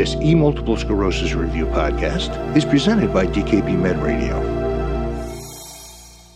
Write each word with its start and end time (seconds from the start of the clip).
This 0.00 0.16
e 0.22 0.34
multiple 0.34 0.78
sclerosis 0.78 1.34
review 1.34 1.66
podcast 1.66 2.56
is 2.56 2.64
presented 2.64 3.12
by 3.12 3.26
DKB 3.26 3.78
Med 3.78 3.98
Radio. 3.98 4.34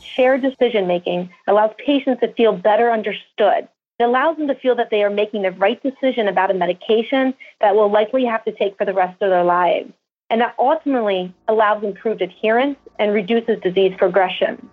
Shared 0.03 0.43
decision 0.43 0.87
making 0.87 1.31
allows 1.47 1.71
patients 1.79 2.21
to 2.21 2.31
feel 2.35 2.53
better 2.53 2.91
understood. 2.91 3.67
It 3.99 4.03
allows 4.03 4.37
them 4.37 4.49
to 4.49 4.55
feel 4.55 4.75
that 4.75 4.91
they 4.91 5.03
are 5.03 5.09
making 5.09 5.41
the 5.41 5.53
right 5.53 5.83
decision 5.83 6.29
about 6.29 6.51
a 6.51 6.53
medication 6.53 7.33
that 7.63 7.75
will 7.75 7.91
likely 7.91 8.27
have 8.27 8.45
to 8.45 8.53
take 8.53 8.77
for 8.77 8.85
the 8.85 8.93
rest 8.93 9.15
of 9.23 9.31
their 9.31 9.45
lives. 9.45 9.91
And 10.29 10.43
that 10.43 10.55
ultimately 10.59 11.35
allows 11.49 11.83
improved 11.83 12.21
adherence 12.21 12.77
and 12.99 13.15
reduces 13.15 13.59
disease 13.63 13.95
progression. 13.97 14.69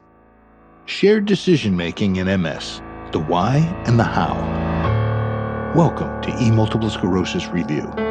Shared 0.86 1.28
decision 1.28 1.78
making 1.78 2.18
in 2.18 2.28
MS 2.42 2.82
the 3.14 3.20
why 3.20 3.56
and 3.86 3.98
the 3.98 4.04
how. 4.04 4.36
Welcome 5.78 6.22
to 6.24 6.44
E 6.44 6.52
Multiple 6.52 6.90
Sclerosis 6.90 7.48
Review. 7.48 8.11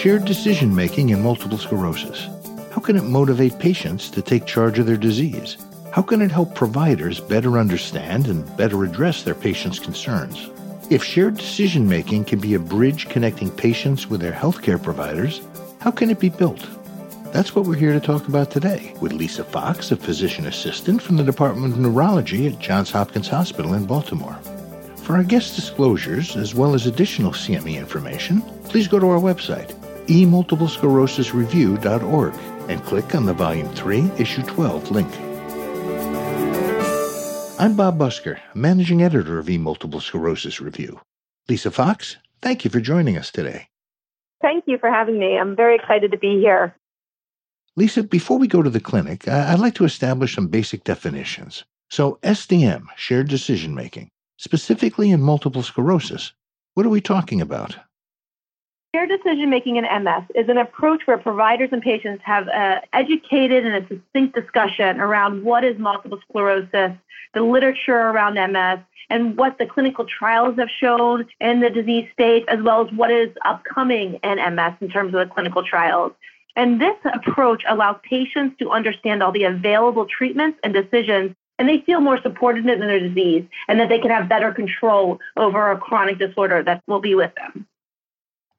Shared 0.00 0.24
decision 0.24 0.74
making 0.74 1.10
in 1.10 1.20
multiple 1.20 1.58
sclerosis. 1.58 2.26
How 2.72 2.80
can 2.80 2.96
it 2.96 3.04
motivate 3.04 3.58
patients 3.58 4.08
to 4.08 4.22
take 4.22 4.46
charge 4.46 4.78
of 4.78 4.86
their 4.86 4.96
disease? 4.96 5.58
How 5.92 6.00
can 6.00 6.22
it 6.22 6.32
help 6.32 6.54
providers 6.54 7.20
better 7.20 7.58
understand 7.58 8.26
and 8.26 8.56
better 8.56 8.82
address 8.82 9.24
their 9.24 9.34
patients' 9.34 9.78
concerns? 9.78 10.48
If 10.88 11.04
shared 11.04 11.36
decision 11.36 11.86
making 11.86 12.24
can 12.24 12.38
be 12.38 12.54
a 12.54 12.58
bridge 12.58 13.10
connecting 13.10 13.50
patients 13.50 14.06
with 14.06 14.22
their 14.22 14.32
healthcare 14.32 14.82
providers, 14.82 15.42
how 15.80 15.90
can 15.90 16.08
it 16.08 16.18
be 16.18 16.30
built? 16.30 16.66
That's 17.30 17.54
what 17.54 17.66
we're 17.66 17.74
here 17.74 17.92
to 17.92 18.00
talk 18.00 18.26
about 18.26 18.50
today 18.50 18.94
with 19.02 19.12
Lisa 19.12 19.44
Fox, 19.44 19.92
a 19.92 19.96
physician 19.96 20.46
assistant 20.46 21.02
from 21.02 21.18
the 21.18 21.24
Department 21.24 21.74
of 21.74 21.78
Neurology 21.78 22.46
at 22.46 22.58
Johns 22.58 22.90
Hopkins 22.90 23.28
Hospital 23.28 23.74
in 23.74 23.84
Baltimore. 23.84 24.38
For 25.02 25.16
our 25.16 25.24
guest 25.24 25.56
disclosures, 25.56 26.36
as 26.36 26.54
well 26.54 26.74
as 26.74 26.86
additional 26.86 27.32
CME 27.32 27.76
information, 27.76 28.40
please 28.64 28.88
go 28.88 28.98
to 28.98 29.10
our 29.10 29.20
website, 29.20 29.76
emultiplesclerosisreview.org, 30.06 32.34
and 32.68 32.84
click 32.84 33.14
on 33.14 33.26
the 33.26 33.32
Volume 33.32 33.72
3, 33.74 34.10
Issue 34.18 34.42
12 34.42 34.90
link. 34.90 35.08
I'm 37.60 37.76
Bob 37.76 37.98
Busker, 37.98 38.40
Managing 38.54 39.02
Editor 39.02 39.38
of 39.38 39.46
eMultiple 39.46 40.00
Sclerosis 40.00 40.60
Review. 40.60 41.00
Lisa 41.48 41.70
Fox, 41.70 42.16
thank 42.40 42.64
you 42.64 42.70
for 42.70 42.80
joining 42.80 43.18
us 43.18 43.30
today. 43.30 43.68
Thank 44.40 44.64
you 44.66 44.78
for 44.78 44.90
having 44.90 45.18
me. 45.18 45.36
I'm 45.36 45.54
very 45.54 45.74
excited 45.74 46.10
to 46.12 46.16
be 46.16 46.40
here. 46.40 46.74
Lisa, 47.76 48.02
before 48.02 48.38
we 48.38 48.48
go 48.48 48.62
to 48.62 48.70
the 48.70 48.80
clinic, 48.80 49.28
I'd 49.28 49.58
like 49.58 49.74
to 49.74 49.84
establish 49.84 50.34
some 50.34 50.48
basic 50.48 50.84
definitions. 50.84 51.64
So, 51.90 52.18
SDM, 52.22 52.86
shared 52.96 53.28
decision 53.28 53.74
making, 53.74 54.08
specifically 54.38 55.10
in 55.10 55.20
multiple 55.20 55.62
sclerosis, 55.62 56.32
what 56.74 56.86
are 56.86 56.90
we 56.90 57.00
talking 57.00 57.40
about? 57.40 57.76
Shared 58.92 59.08
decision 59.08 59.50
making 59.50 59.76
in 59.76 59.84
MS 59.84 60.24
is 60.34 60.48
an 60.48 60.58
approach 60.58 61.02
where 61.06 61.16
providers 61.16 61.68
and 61.70 61.80
patients 61.80 62.22
have 62.24 62.48
an 62.48 62.80
educated 62.92 63.64
and 63.64 63.76
a 63.76 63.80
distinct 63.82 64.34
discussion 64.34 65.00
around 65.00 65.44
what 65.44 65.62
is 65.62 65.78
multiple 65.78 66.18
sclerosis, 66.28 66.98
the 67.32 67.40
literature 67.40 67.96
around 67.96 68.34
MS, 68.34 68.80
and 69.08 69.36
what 69.36 69.58
the 69.58 69.66
clinical 69.66 70.04
trials 70.06 70.58
have 70.58 70.68
shown 70.68 71.24
in 71.40 71.60
the 71.60 71.70
disease 71.70 72.08
state, 72.12 72.44
as 72.48 72.60
well 72.62 72.84
as 72.84 72.92
what 72.92 73.12
is 73.12 73.28
upcoming 73.44 74.18
in 74.24 74.54
MS 74.56 74.72
in 74.80 74.88
terms 74.90 75.14
of 75.14 75.20
the 75.20 75.32
clinical 75.32 75.62
trials. 75.62 76.10
And 76.56 76.80
this 76.80 76.96
approach 77.14 77.62
allows 77.68 78.00
patients 78.02 78.56
to 78.58 78.70
understand 78.70 79.22
all 79.22 79.30
the 79.30 79.44
available 79.44 80.06
treatments 80.06 80.58
and 80.64 80.74
decisions, 80.74 81.36
and 81.60 81.68
they 81.68 81.78
feel 81.82 82.00
more 82.00 82.20
supported 82.22 82.66
in 82.66 82.80
their 82.80 82.98
disease 82.98 83.44
and 83.68 83.78
that 83.78 83.88
they 83.88 84.00
can 84.00 84.10
have 84.10 84.28
better 84.28 84.50
control 84.50 85.20
over 85.36 85.70
a 85.70 85.78
chronic 85.78 86.18
disorder 86.18 86.64
that 86.64 86.82
will 86.88 87.00
be 87.00 87.14
with 87.14 87.32
them. 87.36 87.68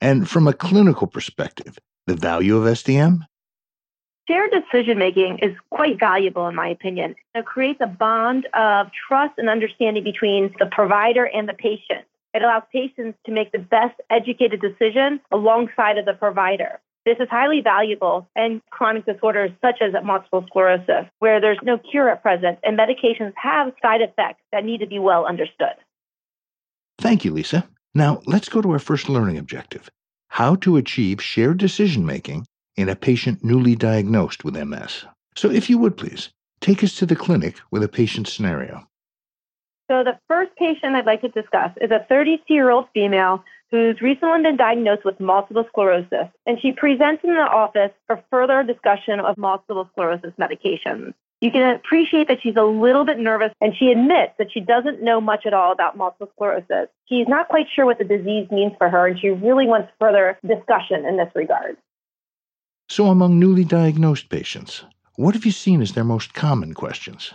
And 0.02 0.28
from 0.28 0.48
a 0.48 0.54
clinical 0.54 1.08
perspective, 1.08 1.78
the 2.08 2.16
value 2.16 2.58
of 2.58 2.64
SDM? 2.64 3.20
Shared 4.28 4.52
decision 4.52 4.98
making 4.98 5.40
is 5.40 5.56
quite 5.70 6.00
valuable, 6.00 6.48
in 6.48 6.56
my 6.56 6.68
opinion. 6.68 7.16
It 7.36 7.46
creates 7.46 7.80
a 7.82 7.88
bond 7.88 8.48
of 8.54 8.88
trust 9.08 9.34
and 9.38 9.50
understanding 9.50 10.04
between 10.04 10.54
the 10.60 10.66
provider 10.66 11.26
and 11.26 11.48
the 11.48 11.54
patient. 11.54 12.06
It 12.34 12.42
allows 12.42 12.64
patients 12.72 13.18
to 13.26 13.32
make 13.32 13.52
the 13.52 13.60
best 13.60 14.00
educated 14.10 14.62
decision 14.62 15.20
alongside 15.32 15.98
of 15.98 16.06
the 16.06 16.14
provider. 16.14 16.80
This 17.06 17.18
is 17.20 17.28
highly 17.30 17.62
valuable 17.62 18.28
in 18.36 18.62
chronic 18.70 19.06
disorders 19.06 19.52
such 19.60 19.82
as 19.82 19.92
multiple 20.04 20.46
sclerosis, 20.48 21.06
where 21.20 21.42
there's 21.42 21.58
no 21.64 21.78
cure 21.78 22.10
at 22.10 22.22
present 22.22 22.60
and 22.64 22.78
medications 22.78 23.34
have 23.36 23.74
side 23.82 24.02
effects 24.02 24.44
that 24.52 24.64
need 24.64 24.80
to 24.80 24.88
be 24.88 25.00
well 25.00 25.26
understood. 25.26 25.76
Thank 27.00 27.26
you, 27.26 27.34
Lisa. 27.34 27.68
Now, 27.94 28.22
let's 28.26 28.48
go 28.48 28.62
to 28.62 28.72
our 28.72 28.80
first 28.80 29.10
learning 29.10 29.38
objective 29.38 29.90
how 30.30 30.56
to 30.56 30.78
achieve 30.78 31.22
shared 31.22 31.58
decision 31.58 32.06
making 32.06 32.46
in 32.78 32.88
a 32.88 32.96
patient 32.96 33.44
newly 33.44 33.76
diagnosed 33.76 34.46
with 34.46 34.56
MS. 34.56 35.04
So, 35.36 35.52
if 35.52 35.70
you 35.70 35.78
would 35.78 35.98
please, 35.98 36.30
take 36.62 36.84
us 36.86 36.96
to 36.96 37.06
the 37.06 37.18
clinic 37.18 37.58
with 37.70 37.84
a 37.84 37.90
patient 37.90 38.30
scenario. 38.30 38.88
So, 39.90 40.06
the 40.06 40.18
first 40.30 40.56
patient 40.56 40.96
I'd 40.96 41.06
like 41.06 41.20
to 41.22 41.28
discuss 41.28 41.72
is 41.82 41.92
a 41.92 42.06
32 42.08 42.54
year 42.54 42.70
old 42.70 42.86
female 42.94 43.44
who's 43.72 44.00
recently 44.02 44.44
been 44.44 44.56
diagnosed 44.56 45.04
with 45.04 45.20
multiple 45.20 45.66
sclerosis, 45.68 46.30
and 46.46 46.58
she 46.62 46.72
presents 46.72 47.24
in 47.26 47.36
the 47.36 47.42
office 47.42 47.92
for 48.08 48.24
further 48.30 48.64
discussion 48.64 49.20
of 49.20 49.38
multiple 49.38 49.90
sclerosis 49.92 50.34
medications. 50.40 51.14
You 51.42 51.50
can 51.50 51.76
appreciate 51.76 52.28
that 52.28 52.38
she's 52.44 52.56
a 52.56 52.64
little 52.64 53.04
bit 53.04 53.18
nervous, 53.18 53.52
and 53.60 53.74
she 53.76 53.88
admits 53.88 54.34
that 54.38 54.52
she 54.54 54.60
doesn't 54.60 55.02
know 55.02 55.20
much 55.20 55.48
at 55.48 55.56
all 55.56 55.72
about 55.72 55.98
multiple 55.98 56.30
sclerosis. 56.36 56.88
She's 57.10 57.28
not 57.28 57.48
quite 57.48 57.66
sure 57.76 57.86
what 57.86 57.98
the 57.98 58.04
disease 58.04 58.48
means 58.52 58.74
for 58.78 58.90
her, 58.90 59.08
and 59.08 59.20
she 59.20 59.30
really 59.30 59.66
wants 59.66 59.92
further 60.00 60.38
discussion 60.48 61.04
in 61.04 61.18
this 61.18 61.32
regard. 61.34 61.78
So, 62.90 63.08
among 63.08 63.40
newly 63.40 63.64
diagnosed 63.64 64.30
patients, 64.30 64.84
what 65.16 65.34
have 65.34 65.46
you 65.46 65.52
seen 65.52 65.82
as 65.82 65.94
their 65.94 66.04
most 66.04 66.36
common 66.36 66.76
questions? 66.76 67.34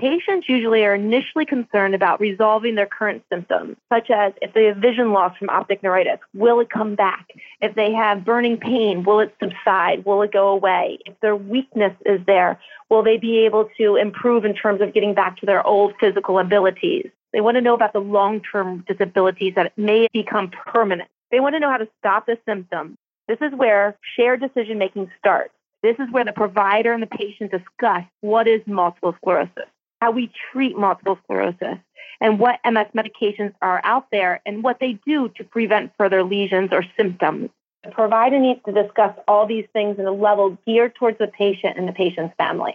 Patients 0.00 0.48
usually 0.48 0.84
are 0.84 0.96
initially 0.96 1.46
concerned 1.46 1.94
about 1.94 2.18
resolving 2.18 2.74
their 2.74 2.86
current 2.86 3.22
symptoms, 3.32 3.76
such 3.92 4.10
as 4.10 4.32
if 4.42 4.52
they 4.52 4.64
have 4.64 4.78
vision 4.78 5.12
loss 5.12 5.36
from 5.38 5.48
optic 5.50 5.84
neuritis, 5.84 6.18
will 6.34 6.58
it 6.58 6.68
come 6.68 6.96
back? 6.96 7.28
If 7.60 7.76
they 7.76 7.92
have 7.92 8.24
burning 8.24 8.56
pain, 8.56 9.04
will 9.04 9.20
it 9.20 9.32
subside? 9.40 10.04
Will 10.04 10.22
it 10.22 10.32
go 10.32 10.48
away? 10.48 10.98
If 11.06 11.14
their 11.20 11.36
weakness 11.36 11.92
is 12.04 12.20
there, 12.26 12.58
will 12.90 13.04
they 13.04 13.18
be 13.18 13.38
able 13.44 13.68
to 13.78 13.94
improve 13.94 14.44
in 14.44 14.54
terms 14.54 14.80
of 14.80 14.92
getting 14.92 15.14
back 15.14 15.36
to 15.38 15.46
their 15.46 15.64
old 15.64 15.94
physical 16.00 16.40
abilities? 16.40 17.08
They 17.32 17.40
want 17.40 17.56
to 17.56 17.60
know 17.60 17.74
about 17.74 17.92
the 17.92 18.00
long 18.00 18.40
term 18.40 18.84
disabilities 18.88 19.54
that 19.54 19.78
may 19.78 20.08
become 20.12 20.50
permanent. 20.50 21.08
They 21.30 21.38
want 21.38 21.54
to 21.54 21.60
know 21.60 21.70
how 21.70 21.78
to 21.78 21.88
stop 22.00 22.26
the 22.26 22.36
symptom. 22.46 22.96
This 23.28 23.38
is 23.40 23.52
where 23.54 23.96
shared 24.16 24.40
decision 24.40 24.76
making 24.76 25.12
starts. 25.20 25.54
This 25.84 25.96
is 26.00 26.10
where 26.10 26.24
the 26.24 26.32
provider 26.32 26.92
and 26.92 27.02
the 27.02 27.06
patient 27.06 27.52
discuss 27.52 28.02
what 28.22 28.48
is 28.48 28.60
multiple 28.66 29.14
sclerosis 29.20 29.68
how 30.04 30.10
we 30.10 30.30
treat 30.52 30.76
multiple 30.76 31.18
sclerosis 31.24 31.78
and 32.20 32.38
what 32.38 32.60
MS 32.62 32.88
medications 32.94 33.54
are 33.62 33.80
out 33.84 34.06
there 34.12 34.42
and 34.44 34.62
what 34.62 34.78
they 34.78 34.98
do 35.06 35.30
to 35.30 35.42
prevent 35.42 35.92
further 35.96 36.22
lesions 36.22 36.68
or 36.72 36.84
symptoms. 36.94 37.48
The 37.84 37.90
provider 37.90 38.38
needs 38.38 38.60
to 38.66 38.72
discuss 38.72 39.16
all 39.26 39.46
these 39.46 39.64
things 39.72 39.98
in 39.98 40.04
a 40.04 40.12
level 40.12 40.58
geared 40.66 40.94
towards 40.94 41.16
the 41.16 41.26
patient 41.26 41.78
and 41.78 41.88
the 41.88 41.92
patient's 41.94 42.34
family. 42.36 42.74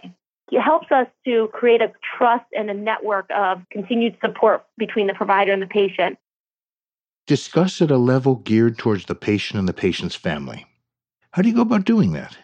It 0.50 0.60
helps 0.60 0.90
us 0.90 1.06
to 1.24 1.46
create 1.52 1.80
a 1.80 1.92
trust 2.16 2.46
and 2.52 2.68
a 2.68 2.74
network 2.74 3.26
of 3.30 3.62
continued 3.70 4.16
support 4.20 4.66
between 4.76 5.06
the 5.06 5.14
provider 5.14 5.52
and 5.52 5.62
the 5.62 5.68
patient. 5.68 6.18
Discuss 7.28 7.80
at 7.80 7.92
a 7.92 7.96
level 7.96 8.34
geared 8.34 8.76
towards 8.76 9.04
the 9.04 9.14
patient 9.14 9.60
and 9.60 9.68
the 9.68 9.72
patient's 9.72 10.16
family. 10.16 10.66
How 11.30 11.42
do 11.42 11.48
you 11.48 11.54
go 11.54 11.62
about 11.62 11.84
doing 11.84 12.10
that? 12.14 12.36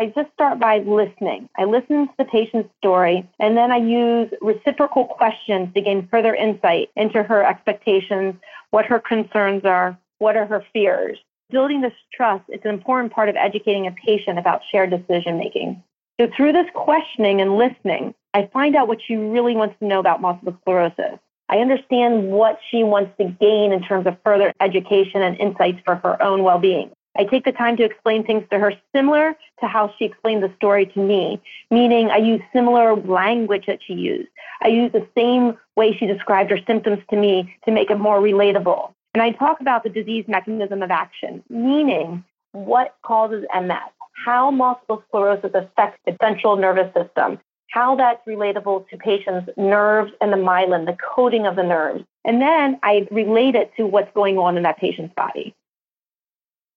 I 0.00 0.06
just 0.06 0.32
start 0.32 0.58
by 0.58 0.78
listening. 0.78 1.48
I 1.56 1.64
listen 1.64 2.08
to 2.08 2.14
the 2.18 2.24
patient's 2.24 2.68
story, 2.78 3.28
and 3.38 3.56
then 3.56 3.70
I 3.70 3.76
use 3.76 4.28
reciprocal 4.40 5.04
questions 5.04 5.72
to 5.74 5.80
gain 5.80 6.08
further 6.08 6.34
insight 6.34 6.90
into 6.96 7.22
her 7.22 7.44
expectations, 7.44 8.34
what 8.70 8.86
her 8.86 8.98
concerns 8.98 9.64
are, 9.64 9.96
what 10.18 10.36
are 10.36 10.46
her 10.46 10.64
fears. 10.72 11.18
Building 11.50 11.80
this 11.80 11.92
trust 12.12 12.42
is 12.48 12.60
an 12.64 12.70
important 12.70 13.12
part 13.12 13.28
of 13.28 13.36
educating 13.36 13.86
a 13.86 13.92
patient 13.92 14.36
about 14.38 14.62
shared 14.72 14.90
decision 14.90 15.38
making. 15.38 15.80
So, 16.20 16.28
through 16.36 16.52
this 16.52 16.66
questioning 16.74 17.40
and 17.40 17.56
listening, 17.56 18.14
I 18.34 18.50
find 18.52 18.74
out 18.74 18.88
what 18.88 18.98
she 19.00 19.14
really 19.14 19.54
wants 19.54 19.76
to 19.78 19.86
know 19.86 20.00
about 20.00 20.20
multiple 20.20 20.56
sclerosis. 20.62 21.20
I 21.48 21.58
understand 21.58 22.32
what 22.32 22.58
she 22.70 22.82
wants 22.82 23.12
to 23.18 23.26
gain 23.26 23.72
in 23.72 23.82
terms 23.82 24.06
of 24.08 24.16
further 24.24 24.52
education 24.60 25.22
and 25.22 25.36
insights 25.38 25.78
for 25.84 25.96
her 25.96 26.20
own 26.20 26.42
well 26.42 26.58
being. 26.58 26.90
I 27.16 27.24
take 27.24 27.44
the 27.44 27.52
time 27.52 27.76
to 27.76 27.84
explain 27.84 28.24
things 28.24 28.44
to 28.50 28.58
her 28.58 28.72
similar 28.94 29.36
to 29.60 29.66
how 29.66 29.94
she 29.96 30.04
explained 30.04 30.42
the 30.42 30.52
story 30.56 30.86
to 30.86 30.98
me, 30.98 31.40
meaning 31.70 32.10
I 32.10 32.16
use 32.16 32.40
similar 32.52 32.96
language 32.96 33.66
that 33.66 33.80
she 33.86 33.94
used. 33.94 34.28
I 34.62 34.68
use 34.68 34.92
the 34.92 35.06
same 35.16 35.56
way 35.76 35.96
she 35.96 36.06
described 36.06 36.50
her 36.50 36.58
symptoms 36.66 37.02
to 37.10 37.16
me 37.16 37.56
to 37.64 37.70
make 37.70 37.90
it 37.90 37.98
more 37.98 38.20
relatable. 38.20 38.92
And 39.14 39.22
I 39.22 39.30
talk 39.30 39.60
about 39.60 39.84
the 39.84 39.90
disease 39.90 40.24
mechanism 40.26 40.82
of 40.82 40.90
action, 40.90 41.42
meaning 41.48 42.24
what 42.52 42.96
causes 43.02 43.44
MS, 43.54 43.78
how 44.24 44.50
multiple 44.50 45.04
sclerosis 45.08 45.52
affects 45.54 46.00
the 46.04 46.16
central 46.20 46.56
nervous 46.56 46.92
system, 46.94 47.38
how 47.70 47.94
that's 47.94 48.26
relatable 48.26 48.88
to 48.88 48.96
patients' 48.96 49.50
nerves 49.56 50.12
and 50.20 50.32
the 50.32 50.36
myelin, 50.36 50.86
the 50.86 50.96
coating 51.14 51.46
of 51.46 51.56
the 51.56 51.62
nerves. 51.62 52.04
And 52.24 52.40
then 52.40 52.78
I 52.82 53.06
relate 53.10 53.54
it 53.54 53.72
to 53.76 53.86
what's 53.86 54.12
going 54.14 54.38
on 54.38 54.56
in 54.56 54.62
that 54.64 54.78
patient's 54.78 55.14
body. 55.14 55.54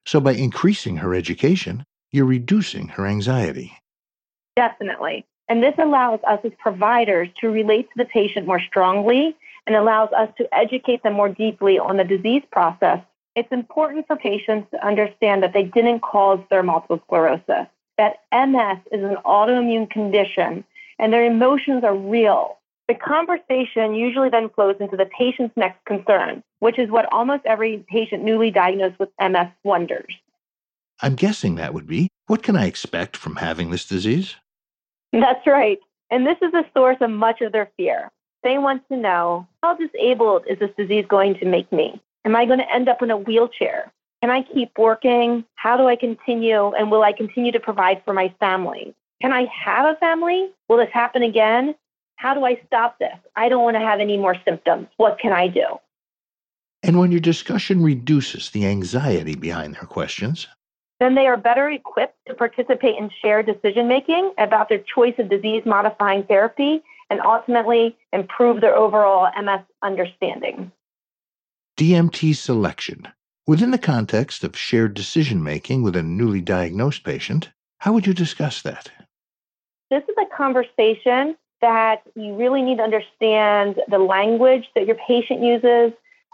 So 0.08 0.22
by 0.22 0.32
increasing 0.32 0.96
her 0.98 1.14
education, 1.14 1.84
you're 2.14 2.26
reducing 2.26 2.88
her 2.88 3.06
anxiety. 3.06 3.74
Definitely. 4.56 5.26
And 5.50 5.62
this 5.62 5.76
allows 5.78 6.22
us 6.26 6.40
as 6.46 6.54
providers 6.60 7.28
to 7.42 7.50
relate 7.50 7.90
to 7.90 7.98
the 7.98 8.06
patient 8.06 8.48
more 8.48 8.62
strongly 8.62 9.36
and 9.66 9.76
allows 9.76 10.10
us 10.14 10.30
to 10.38 10.48
educate 10.56 11.04
them 11.04 11.14
more 11.14 11.28
deeply 11.28 11.78
on 11.78 11.98
the 11.98 12.06
disease 12.06 12.44
process. 12.54 13.02
It's 13.36 13.52
important 13.52 14.08
for 14.08 14.16
patients 14.16 14.72
to 14.72 14.86
understand 14.86 15.44
that 15.44 15.52
they 15.52 15.64
didn't 15.64 16.00
cause 16.00 16.40
their 16.50 16.64
multiple 16.64 17.02
sclerosis, 17.06 17.68
that 17.98 18.22
MS 18.32 18.80
is 18.94 19.04
an 19.04 19.18
autoimmune 19.26 19.90
condition 19.90 20.64
and 21.00 21.12
their 21.12 21.26
emotions 21.26 21.84
are 21.84 21.96
real. 21.96 22.60
The 22.88 22.96
conversation 22.96 23.96
usually 23.96 24.30
then 24.30 24.50
flows 24.50 24.78
into 24.80 24.96
the 24.96 25.06
patient's 25.18 25.56
next 25.58 25.84
concern, 25.86 26.42
which 26.60 26.80
is 26.80 26.90
what 26.90 27.12
almost 27.12 27.46
every 27.46 27.86
patient 27.90 28.24
newly 28.24 28.50
diagnosed 28.50 28.98
with 28.98 29.10
MS 29.20 29.50
wonders. 29.64 30.14
I'm 31.02 31.16
guessing 31.16 31.56
that 31.56 31.74
would 31.74 31.88
be 31.88 32.08
what 32.28 32.44
can 32.44 32.56
I 32.56 32.66
expect 32.66 33.18
from 33.18 33.36
having 33.36 33.70
this 33.72 33.86
disease? 33.86 34.36
That's 35.14 35.46
right. 35.46 35.80
And 36.10 36.26
this 36.26 36.38
is 36.42 36.52
the 36.52 36.66
source 36.76 36.98
of 37.02 37.10
much 37.10 37.42
of 37.42 37.52
their 37.52 37.70
fear. 37.78 38.10
They 38.44 38.58
want 38.58 38.88
to 38.90 38.98
know 38.98 39.48
how 39.62 39.76
disabled 39.76 40.44
is 40.50 40.60
this 40.60 40.72
disease 40.78 41.06
going 41.08 41.36
to 41.40 41.46
make 41.46 41.72
me? 41.72 42.02
Am 42.26 42.36
I 42.36 42.46
going 42.46 42.60
to 42.60 42.74
end 42.74 42.88
up 42.88 43.02
in 43.02 43.12
a 43.12 43.18
wheelchair? 43.18 43.92
Can 44.22 44.32
I 44.32 44.44
keep 44.44 44.72
working? 44.78 45.44
How 45.56 45.78
do 45.78 45.88
I 45.88 45.96
continue? 45.96 46.72
And 46.74 46.90
will 46.90 47.04
I 47.04 47.12
continue 47.12 47.52
to 47.52 47.60
provide 47.60 48.02
for 48.04 48.14
my 48.14 48.34
family? 48.40 48.96
Can 49.22 49.34
I 49.34 49.46
have 49.46 49.86
a 49.86 49.98
family? 50.00 50.50
Will 50.68 50.78
this 50.78 50.90
happen 50.92 51.24
again? 51.24 51.76
How 52.18 52.34
do 52.34 52.44
I 52.46 52.60
stop 52.66 53.00
this? 53.00 53.16
I 53.36 53.48
don't 53.48 53.64
want 53.64 53.76
to 53.76 53.80
have 53.82 54.00
any 54.00 54.18
more 54.18 54.36
symptoms. 54.44 54.88
What 54.98 55.20
can 55.20 55.32
I 55.32 55.48
do? 55.48 55.66
And 56.84 57.00
when 57.00 57.12
your 57.12 57.22
discussion 57.22 57.82
reduces 57.84 58.50
the 58.50 58.66
anxiety 58.66 59.36
behind 59.36 59.76
their 59.76 59.84
questions, 59.84 60.48
then 61.00 61.14
they 61.14 61.28
are 61.28 61.38
better 61.38 61.70
equipped 61.70 62.18
to 62.28 62.34
participate 62.34 62.98
in 62.98 63.12
shared 63.22 63.46
decision 63.46 63.88
making 63.88 64.34
about 64.40 64.68
their 64.68 64.80
choice 64.80 65.14
of 65.20 65.30
disease 65.30 65.62
modifying 65.66 66.24
therapy 66.24 66.82
and 67.12 67.22
ultimately 67.22 67.96
improve 68.14 68.62
their 68.62 68.76
overall 68.76 69.30
MS 69.40 69.62
understanding. 69.84 70.72
DMT 71.78 72.36
selection. 72.36 73.08
Within 73.46 73.70
the 73.70 73.78
context 73.78 74.44
of 74.44 74.58
shared 74.58 74.96
decision 74.96 75.44
making 75.44 75.84
with 75.84 75.96
a 75.96 76.04
newly 76.04 76.42
diagnosed 76.42 77.04
patient, 77.04 77.52
how 77.78 77.94
would 77.94 78.08
you 78.08 78.14
discuss 78.14 78.64
that? 78.64 78.90
This 79.92 80.04
is 80.04 80.16
a 80.20 80.36
conversation 80.36 81.38
that 81.62 82.04
you 82.16 82.36
really 82.36 82.62
need 82.62 82.78
to 82.78 82.84
understand 82.84 83.82
the 83.88 84.00
language 84.00 84.66
that 84.76 84.86
your 84.86 84.98
patient 85.08 85.44
uses, 85.44 85.94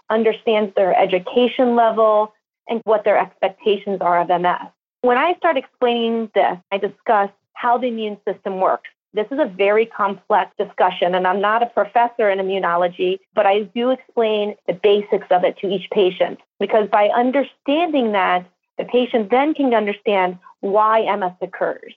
understands 0.09 0.73
their 0.75 0.95
education 0.97 1.75
level, 1.75 2.33
and 2.67 2.81
what 2.85 3.03
their 3.03 3.17
expectations 3.17 3.99
are 4.01 4.21
of 4.21 4.27
MS. 4.29 4.69
When 5.01 5.17
I 5.17 5.35
start 5.35 5.57
explaining 5.57 6.31
this, 6.33 6.57
I 6.71 6.77
discuss 6.77 7.29
how 7.53 7.77
the 7.77 7.87
immune 7.87 8.17
system 8.27 8.59
works. 8.59 8.89
This 9.13 9.27
is 9.31 9.37
a 9.39 9.45
very 9.45 9.85
complex 9.85 10.51
discussion, 10.57 11.13
and 11.13 11.27
I'm 11.27 11.39
not 11.39 11.61
a 11.61 11.67
professor 11.67 12.29
in 12.29 12.39
immunology, 12.39 13.19
but 13.35 13.45
I 13.45 13.63
do 13.75 13.91
explain 13.91 14.55
the 14.65 14.73
basics 14.73 15.27
of 15.29 15.43
it 15.43 15.57
to 15.59 15.67
each 15.67 15.87
patient 15.91 16.39
because 16.59 16.89
by 16.89 17.09
understanding 17.09 18.13
that, 18.13 18.45
the 18.79 18.85
patient 18.85 19.29
then 19.29 19.53
can 19.53 19.73
understand 19.73 20.39
why 20.61 21.01
MS 21.15 21.33
occurs. 21.41 21.93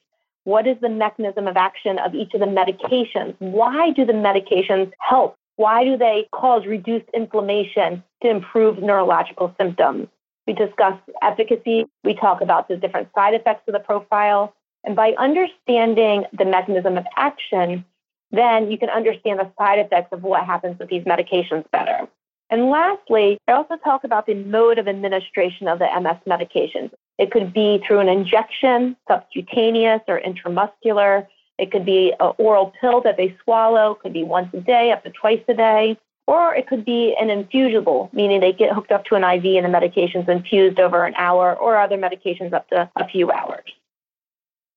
What 0.46 0.68
is 0.68 0.76
the 0.80 0.88
mechanism 0.88 1.48
of 1.48 1.56
action 1.56 1.98
of 1.98 2.14
each 2.14 2.32
of 2.32 2.38
the 2.38 2.46
medications? 2.46 3.34
Why 3.40 3.90
do 3.90 4.04
the 4.04 4.12
medications 4.12 4.92
help? 5.00 5.34
Why 5.56 5.82
do 5.82 5.96
they 5.96 6.28
cause 6.32 6.64
reduced 6.66 7.08
inflammation 7.12 8.04
to 8.22 8.30
improve 8.30 8.78
neurological 8.78 9.52
symptoms? 9.58 10.06
We 10.46 10.52
discuss 10.52 10.94
efficacy. 11.20 11.86
We 12.04 12.14
talk 12.14 12.42
about 12.42 12.68
the 12.68 12.76
different 12.76 13.08
side 13.12 13.34
effects 13.34 13.64
of 13.66 13.72
the 13.72 13.80
profile. 13.80 14.54
And 14.84 14.94
by 14.94 15.14
understanding 15.18 16.26
the 16.32 16.44
mechanism 16.44 16.96
of 16.96 17.06
action, 17.16 17.84
then 18.30 18.70
you 18.70 18.78
can 18.78 18.88
understand 18.88 19.40
the 19.40 19.50
side 19.58 19.80
effects 19.80 20.12
of 20.12 20.22
what 20.22 20.46
happens 20.46 20.78
with 20.78 20.88
these 20.88 21.02
medications 21.02 21.68
better. 21.72 22.06
And 22.50 22.70
lastly, 22.70 23.36
I 23.48 23.52
also 23.54 23.78
talk 23.82 24.04
about 24.04 24.26
the 24.26 24.34
mode 24.34 24.78
of 24.78 24.86
administration 24.86 25.66
of 25.66 25.80
the 25.80 25.88
MS 26.00 26.18
medications. 26.24 26.92
It 27.18 27.30
could 27.30 27.52
be 27.52 27.82
through 27.86 28.00
an 28.00 28.08
injection, 28.08 28.96
subcutaneous 29.08 30.02
or 30.06 30.20
intramuscular. 30.20 31.26
It 31.58 31.70
could 31.70 31.86
be 31.86 32.12
an 32.20 32.32
oral 32.38 32.72
pill 32.80 33.00
that 33.02 33.16
they 33.16 33.36
swallow, 33.42 33.92
it 33.92 34.00
could 34.00 34.12
be 34.12 34.22
once 34.22 34.52
a 34.52 34.60
day, 34.60 34.92
up 34.92 35.02
to 35.04 35.10
twice 35.10 35.42
a 35.48 35.54
day. 35.54 35.98
Or 36.26 36.54
it 36.54 36.66
could 36.66 36.84
be 36.84 37.14
an 37.20 37.30
infusible, 37.30 38.10
meaning 38.12 38.40
they 38.40 38.52
get 38.52 38.72
hooked 38.72 38.90
up 38.90 39.04
to 39.06 39.14
an 39.14 39.22
IV 39.22 39.44
and 39.56 39.64
the 39.64 39.68
medication's 39.68 40.28
infused 40.28 40.80
over 40.80 41.04
an 41.04 41.14
hour, 41.16 41.54
or 41.54 41.78
other 41.78 41.96
medications 41.96 42.52
up 42.52 42.68
to 42.70 42.90
a 42.96 43.08
few 43.08 43.30
hours. 43.30 43.64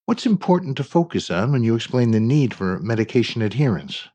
What's 0.06 0.28
important 0.28 0.78
to 0.78 0.84
focus 0.84 1.30
on 1.30 1.52
when 1.52 1.64
you 1.64 1.76
explain 1.76 2.12
the 2.12 2.20
need 2.20 2.54
for 2.54 2.80
medication 2.80 3.42
adherence? 3.42 4.08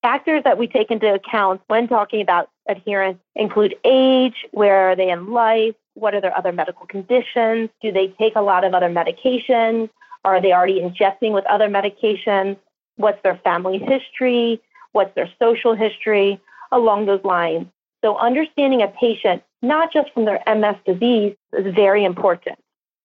Factors 0.00 0.42
that 0.44 0.58
we 0.58 0.66
take 0.66 0.90
into 0.90 1.12
account 1.12 1.60
when 1.68 1.86
talking 1.86 2.20
about 2.20 2.50
adherence 2.68 3.18
include 3.36 3.76
age, 3.84 4.46
where 4.50 4.90
are 4.90 4.96
they 4.96 5.10
in 5.10 5.32
life, 5.32 5.74
what 5.94 6.14
are 6.14 6.20
their 6.20 6.36
other 6.36 6.52
medical 6.52 6.86
conditions, 6.86 7.70
do 7.80 7.92
they 7.92 8.08
take 8.18 8.36
a 8.36 8.40
lot 8.40 8.64
of 8.64 8.74
other 8.74 8.88
medications, 8.88 9.90
are 10.24 10.40
they 10.40 10.52
already 10.52 10.80
ingesting 10.80 11.32
with 11.32 11.44
other 11.46 11.68
medications, 11.68 12.56
what's 12.96 13.22
their 13.22 13.36
family 13.44 13.78
history, 13.78 14.60
what's 14.92 15.14
their 15.14 15.30
social 15.38 15.74
history, 15.74 16.40
along 16.70 17.06
those 17.06 17.22
lines. 17.24 17.66
So 18.04 18.16
understanding 18.16 18.82
a 18.82 18.88
patient, 18.88 19.42
not 19.60 19.92
just 19.92 20.12
from 20.12 20.24
their 20.24 20.42
MS 20.46 20.76
disease, 20.86 21.36
is 21.52 21.74
very 21.74 22.04
important. 22.04 22.58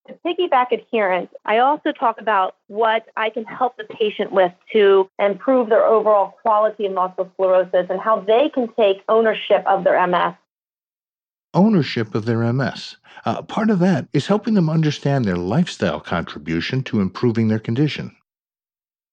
To 0.08 0.14
piggyback 0.26 0.72
adherence, 0.72 1.30
I 1.46 1.58
also 1.58 1.92
talk 1.92 2.22
about 2.22 2.56
what 2.68 3.06
I 3.18 3.30
can 3.30 3.44
help 3.44 3.76
the 3.76 3.84
patient 3.84 4.32
with 4.32 4.54
to 4.72 5.10
improve 5.20 5.68
their 5.70 5.86
overall 5.86 6.38
quality 6.42 6.86
of 6.86 6.94
multiple 6.94 7.30
sclerosis 7.34 7.88
and 7.90 8.00
how 8.00 8.22
they 8.22 8.50
can 8.50 8.70
take 8.76 9.04
ownership 9.10 9.64
of 9.66 9.84
their 9.84 10.06
MS. 10.08 10.34
Ownership 11.58 12.14
of 12.14 12.26
their 12.26 12.54
MS. 12.54 12.98
Uh, 13.26 13.42
part 13.42 13.72
of 13.72 13.80
that 13.80 14.08
is 14.14 14.28
helping 14.28 14.54
them 14.54 14.70
understand 14.70 15.26
their 15.26 15.38
lifestyle 15.38 16.00
contribution 16.00 16.84
to 16.84 17.02
improving 17.02 17.48
their 17.48 17.58
condition. 17.58 18.16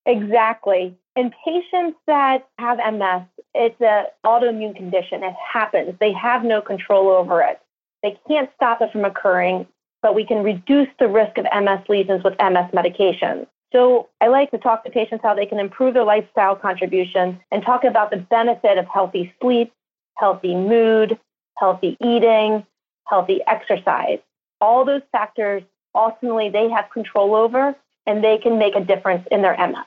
Exactly. 0.05 0.95
In 1.17 1.33
patients 1.43 1.97
that 2.07 2.47
have 2.59 2.77
MS, 2.77 3.23
it's 3.55 3.81
an 3.81 4.05
autoimmune 4.27 4.77
condition. 4.77 5.23
It 5.23 5.35
happens. 5.53 5.95
They 6.01 6.13
have 6.13 6.45
no 6.45 6.61
control 6.61 7.09
over 7.09 7.41
it. 7.41 7.63
They 8.03 8.19
can't 8.29 8.51
stop 8.57 8.83
it 8.83 8.93
from 8.93 9.07
occurring, 9.07 9.67
but 10.03 10.15
we 10.15 10.27
can 10.27 10.43
reduce 10.43 10.89
the 10.99 11.09
risk 11.09 11.39
of 11.39 11.47
MS 11.47 11.81
lesions 11.89 12.23
with 12.23 12.35
MS 12.39 12.71
medications. 12.75 13.47
So 13.73 14.11
I 14.21 14.27
like 14.27 14.51
to 14.51 14.59
talk 14.59 14.85
to 14.85 14.91
patients 14.91 15.23
how 15.23 15.35
they 15.35 15.47
can 15.47 15.59
improve 15.59 15.95
their 15.95 16.05
lifestyle 16.05 16.57
contribution 16.57 17.41
and 17.51 17.65
talk 17.65 17.85
about 17.85 18.11
the 18.11 18.19
benefit 18.19 18.77
of 18.77 18.85
healthy 18.87 19.33
sleep, 19.41 19.73
healthy 20.19 20.55
mood, 20.55 21.19
healthy 21.57 21.97
eating, 22.01 22.67
healthy 23.07 23.41
exercise. 23.47 24.19
All 24.61 24.85
those 24.85 25.03
factors 25.13 25.63
ultimately 25.95 26.49
they 26.49 26.69
have 26.71 26.91
control 26.91 27.35
over 27.35 27.75
and 28.07 28.23
they 28.23 28.39
can 28.39 28.59
make 28.59 28.75
a 28.75 28.85
difference 28.85 29.27
in 29.31 29.43
their 29.43 29.57
MS. 29.57 29.85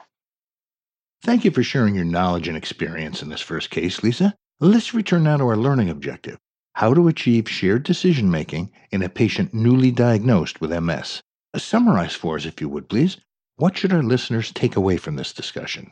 Thank 1.24 1.45
you 1.45 1.51
for 1.51 1.63
sharing 1.63 1.95
your 1.95 2.05
knowledge 2.05 2.47
and 2.47 2.55
experience 2.55 3.21
in 3.21 3.29
this 3.29 3.41
first 3.41 3.69
case, 3.69 4.03
Lisa. 4.03 4.36
Let's 4.59 4.93
return 4.93 5.24
now 5.24 5.38
to 5.38 5.47
our 5.47 5.57
learning 5.57 5.89
objective 5.89 6.38
how 6.77 6.93
to 6.93 7.07
achieve 7.07 7.50
shared 7.50 7.81
decision 7.81 8.29
making 8.29 8.69
in 8.91 9.01
a 9.01 9.09
patient 9.09 9.51
newly 9.51 9.89
diagnosed 9.89 10.62
with 10.62 10.71
MS. 10.71 11.24
Summarize 11.55 12.13
for 12.13 12.36
us, 12.36 12.45
if 12.45 12.62
you 12.62 12.69
would, 12.69 12.88
please. 12.88 13.17
What 13.55 13.75
should 13.75 13.91
our 13.91 14.03
listeners 14.03 14.51
take 14.51 14.75
away 14.75 14.97
from 14.97 15.15
this 15.15 15.33
discussion? 15.33 15.91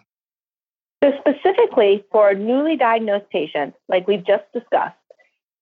So, 1.04 1.12
specifically 1.18 2.06
for 2.12 2.36
newly 2.36 2.78
diagnosed 2.78 3.32
patient, 3.32 3.74
like 3.90 4.08
we've 4.08 4.24
just 4.24 4.44
discussed, 4.54 4.96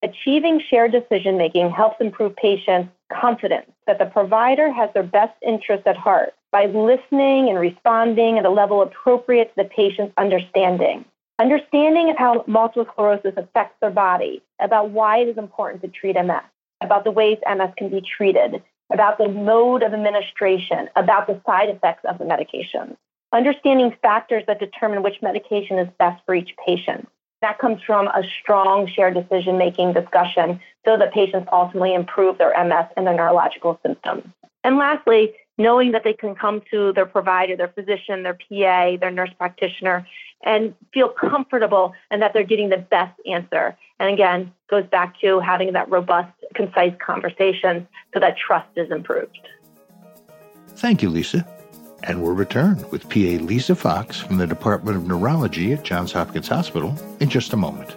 achieving 0.04 0.60
shared 0.68 0.92
decision 0.92 1.36
making 1.38 1.70
helps 1.70 2.00
improve 2.00 2.36
patients' 2.36 2.92
confidence 3.12 3.70
that 3.86 3.98
the 3.98 4.06
provider 4.06 4.70
has 4.70 4.90
their 4.92 5.02
best 5.02 5.34
interests 5.46 5.86
at 5.86 5.96
heart 5.96 6.34
by 6.52 6.66
listening 6.66 7.48
and 7.48 7.58
responding 7.58 8.38
at 8.38 8.44
a 8.44 8.50
level 8.50 8.82
appropriate 8.82 9.48
to 9.48 9.62
the 9.62 9.68
patient's 9.68 10.12
understanding. 10.18 11.04
Understanding 11.40 12.10
of 12.10 12.16
how 12.16 12.44
multiple 12.46 12.86
sclerosis 12.92 13.34
affects 13.36 13.76
their 13.80 13.90
body, 13.90 14.42
about 14.60 14.90
why 14.90 15.18
it 15.18 15.28
is 15.28 15.38
important 15.38 15.82
to 15.82 15.88
treat 15.88 16.14
MS, 16.14 16.42
about 16.80 17.02
the 17.02 17.10
ways 17.10 17.38
MS 17.48 17.70
can 17.76 17.88
be 17.88 18.00
treated, 18.00 18.62
about 18.92 19.18
the 19.18 19.28
mode 19.28 19.82
of 19.82 19.94
administration, 19.94 20.88
about 20.94 21.26
the 21.26 21.40
side 21.44 21.70
effects 21.70 22.04
of 22.04 22.18
the 22.18 22.24
medication. 22.24 22.96
Understanding 23.32 23.96
factors 24.00 24.44
that 24.46 24.60
determine 24.60 25.02
which 25.02 25.22
medication 25.22 25.78
is 25.78 25.88
best 25.98 26.22
for 26.24 26.36
each 26.36 26.54
patient. 26.64 27.08
That 27.44 27.58
comes 27.58 27.82
from 27.82 28.06
a 28.06 28.22
strong 28.40 28.86
shared 28.86 29.12
decision 29.12 29.58
making 29.58 29.92
discussion 29.92 30.60
so 30.86 30.96
that 30.96 31.12
patients 31.12 31.46
ultimately 31.52 31.92
improve 31.92 32.38
their 32.38 32.54
MS 32.64 32.86
and 32.96 33.06
their 33.06 33.12
neurological 33.12 33.78
symptoms. 33.84 34.24
And 34.64 34.78
lastly, 34.78 35.34
knowing 35.58 35.92
that 35.92 36.04
they 36.04 36.14
can 36.14 36.34
come 36.34 36.62
to 36.70 36.94
their 36.94 37.04
provider, 37.04 37.54
their 37.54 37.68
physician, 37.68 38.22
their 38.22 38.32
PA, 38.32 38.96
their 38.98 39.10
nurse 39.10 39.28
practitioner, 39.36 40.06
and 40.42 40.74
feel 40.94 41.10
comfortable 41.10 41.92
and 42.10 42.22
that 42.22 42.32
they're 42.32 42.44
getting 42.44 42.70
the 42.70 42.78
best 42.78 43.12
answer. 43.30 43.76
And 44.00 44.08
again, 44.08 44.50
goes 44.70 44.86
back 44.86 45.20
to 45.20 45.38
having 45.40 45.74
that 45.74 45.90
robust, 45.90 46.32
concise 46.54 46.94
conversation 46.98 47.86
so 48.14 48.20
that 48.20 48.38
trust 48.38 48.70
is 48.76 48.90
improved. 48.90 49.38
Thank 50.76 51.02
you, 51.02 51.10
Lisa. 51.10 51.46
And 52.06 52.22
we'll 52.22 52.32
return 52.32 52.84
with 52.90 53.08
PA 53.08 53.42
Lisa 53.42 53.74
Fox 53.74 54.20
from 54.20 54.36
the 54.36 54.46
Department 54.46 54.98
of 54.98 55.06
Neurology 55.06 55.72
at 55.72 55.84
Johns 55.84 56.12
Hopkins 56.12 56.48
Hospital 56.48 56.94
in 57.20 57.30
just 57.30 57.54
a 57.54 57.56
moment. 57.56 57.96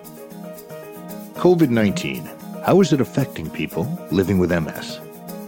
COVID 1.35 1.69
19. 1.69 2.23
How 2.65 2.79
is 2.79 2.93
it 2.93 3.01
affecting 3.01 3.49
people 3.49 3.85
living 4.11 4.37
with 4.37 4.51
MS? 4.51 4.99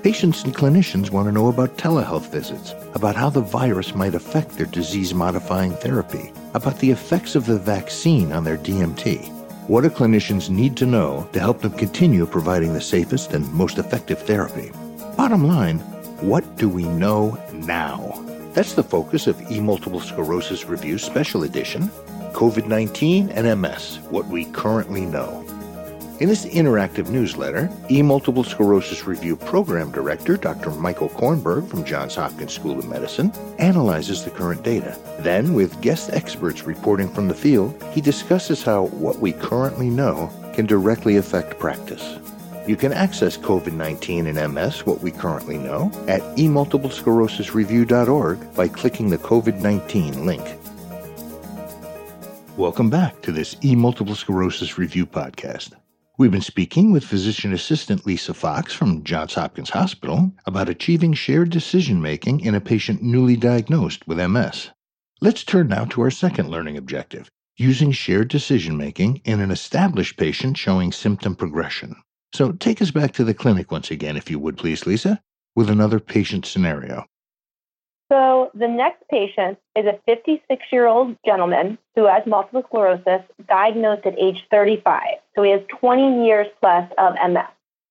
Patients 0.03 0.43
and 0.43 0.55
clinicians 0.55 1.09
want 1.09 1.27
to 1.27 1.31
know 1.31 1.47
about 1.47 1.77
telehealth 1.77 2.31
visits, 2.31 2.73
about 2.95 3.15
how 3.15 3.29
the 3.29 3.41
virus 3.41 3.95
might 3.95 4.13
affect 4.13 4.51
their 4.51 4.65
disease 4.65 5.13
modifying 5.13 5.71
therapy, 5.73 6.31
about 6.53 6.79
the 6.79 6.91
effects 6.91 7.35
of 7.35 7.45
the 7.45 7.59
vaccine 7.59 8.33
on 8.33 8.43
their 8.43 8.57
DMT. 8.57 9.29
What 9.69 9.81
do 9.81 9.89
clinicians 9.89 10.49
need 10.49 10.75
to 10.77 10.85
know 10.85 11.29
to 11.31 11.39
help 11.39 11.61
them 11.61 11.73
continue 11.73 12.25
providing 12.25 12.73
the 12.73 12.81
safest 12.81 13.31
and 13.33 13.51
most 13.53 13.77
effective 13.77 14.21
therapy? 14.21 14.71
Bottom 15.15 15.47
line, 15.47 15.79
what 16.19 16.57
do 16.57 16.67
we 16.67 16.83
know 16.83 17.41
now? 17.53 18.28
That's 18.59 18.73
the 18.73 18.83
focus 18.83 19.25
of 19.27 19.49
E 19.49 19.61
Multiple 19.61 20.01
Sclerosis 20.01 20.65
Review 20.65 20.97
Special 20.97 21.43
Edition 21.43 21.83
COVID 22.33 22.67
19 22.67 23.29
and 23.29 23.61
MS 23.61 23.99
What 24.09 24.27
We 24.27 24.47
Currently 24.51 25.05
Know. 25.05 25.45
In 26.19 26.27
this 26.27 26.45
interactive 26.45 27.07
newsletter, 27.07 27.71
E 27.89 28.01
Multiple 28.01 28.43
Sclerosis 28.43 29.07
Review 29.07 29.37
Program 29.37 29.93
Director 29.93 30.35
Dr. 30.35 30.71
Michael 30.71 31.07
Kornberg 31.07 31.69
from 31.69 31.85
Johns 31.85 32.15
Hopkins 32.15 32.51
School 32.51 32.77
of 32.77 32.89
Medicine 32.89 33.31
analyzes 33.59 34.25
the 34.25 34.29
current 34.29 34.61
data. 34.61 34.99
Then, 35.19 35.53
with 35.53 35.79
guest 35.79 36.09
experts 36.11 36.63
reporting 36.63 37.07
from 37.07 37.29
the 37.29 37.33
field, 37.33 37.81
he 37.93 38.01
discusses 38.01 38.61
how 38.61 38.87
what 38.87 39.19
we 39.19 39.31
currently 39.31 39.89
know 39.89 40.29
can 40.53 40.65
directly 40.65 41.15
affect 41.15 41.59
practice. 41.59 42.19
You 42.69 42.75
can 42.75 42.93
access 42.93 43.35
COVID 43.35 43.73
19 43.73 44.27
and 44.27 44.53
MS, 44.53 44.85
what 44.85 45.01
we 45.01 45.09
currently 45.09 45.57
know, 45.57 45.91
at 46.07 46.21
emultiplesclerosisreview.org 46.38 48.53
by 48.53 48.67
clicking 48.67 49.09
the 49.09 49.17
COVID 49.17 49.59
19 49.59 50.27
link. 50.27 50.43
Welcome 52.57 52.91
back 52.91 53.23
to 53.23 53.31
this 53.31 53.55
E 53.63 53.75
Multiple 53.75 54.13
Sclerosis 54.13 54.77
Review 54.77 55.07
podcast. 55.07 55.73
We've 56.19 56.29
been 56.29 56.41
speaking 56.41 56.91
with 56.91 57.03
physician 57.03 57.53
assistant 57.53 58.05
Lisa 58.05 58.35
Fox 58.35 58.71
from 58.71 59.03
Johns 59.03 59.33
Hopkins 59.33 59.71
Hospital 59.71 60.31
about 60.45 60.69
achieving 60.69 61.13
shared 61.13 61.49
decision 61.49 61.99
making 61.99 62.41
in 62.41 62.53
a 62.53 62.61
patient 62.61 63.01
newly 63.01 63.35
diagnosed 63.35 64.07
with 64.07 64.19
MS. 64.19 64.69
Let's 65.21 65.43
turn 65.43 65.69
now 65.69 65.85
to 65.85 66.01
our 66.01 66.11
second 66.11 66.51
learning 66.51 66.77
objective 66.77 67.31
using 67.57 67.91
shared 67.91 68.27
decision 68.27 68.77
making 68.77 69.23
in 69.25 69.39
an 69.39 69.49
established 69.49 70.17
patient 70.17 70.55
showing 70.55 70.91
symptom 70.91 71.35
progression. 71.35 71.95
So 72.33 72.51
take 72.53 72.81
us 72.81 72.91
back 72.91 73.13
to 73.13 73.24
the 73.24 73.33
clinic 73.33 73.71
once 73.71 73.91
again, 73.91 74.17
if 74.17 74.29
you 74.29 74.39
would 74.39 74.57
please, 74.57 74.86
Lisa, 74.86 75.21
with 75.55 75.69
another 75.69 76.00
patient 76.00 76.45
scenario. 76.45 77.05
So 78.12 78.50
the 78.55 78.67
next 78.67 79.07
patient 79.09 79.59
is 79.75 79.86
a 79.86 80.00
56 80.07 80.65
year 80.71 80.88
old 80.88 81.15
gentleman 81.25 81.77
who 81.95 82.05
has 82.07 82.25
multiple 82.25 82.63
sclerosis, 82.67 83.21
diagnosed 83.48 84.05
at 84.05 84.17
age 84.17 84.45
35. 84.50 85.01
So 85.36 85.43
he 85.43 85.51
has 85.51 85.62
20 85.79 86.25
years 86.25 86.48
plus 86.59 86.89
of 86.98 87.13
MS. 87.13 87.43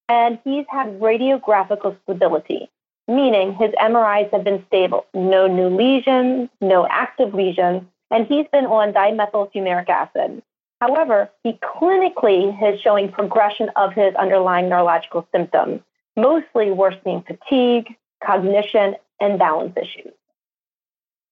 And 0.09 0.38
he's 0.42 0.64
had 0.71 0.99
radiographical 1.00 1.97
stability, 2.02 2.68
meaning 3.07 3.54
his 3.54 3.71
MRIs 3.73 4.30
have 4.33 4.42
been 4.42 4.64
stable. 4.66 5.07
No 5.14 5.47
new 5.47 5.68
lesions, 5.68 6.49
no 6.61 6.87
active 6.90 7.35
lesions, 7.35 7.83
and 8.11 8.26
he's 8.26 8.47
been 8.50 8.64
on 8.64 8.92
dimethyl 8.92 9.52
fumaric 9.52 9.88
acid. 9.88 10.42
However, 10.80 11.30
he 11.42 11.54
clinically 11.54 12.56
is 12.62 12.80
showing 12.80 13.11
progression 13.11 13.68
of 13.76 13.92
his 13.92 14.14
underlying 14.14 14.68
neurological 14.68 15.26
symptoms, 15.32 15.80
mostly 16.16 16.70
worsening 16.70 17.23
fatigue, 17.26 17.97
cognition, 18.25 18.94
and 19.20 19.38
balance 19.38 19.76
issues. 19.76 20.12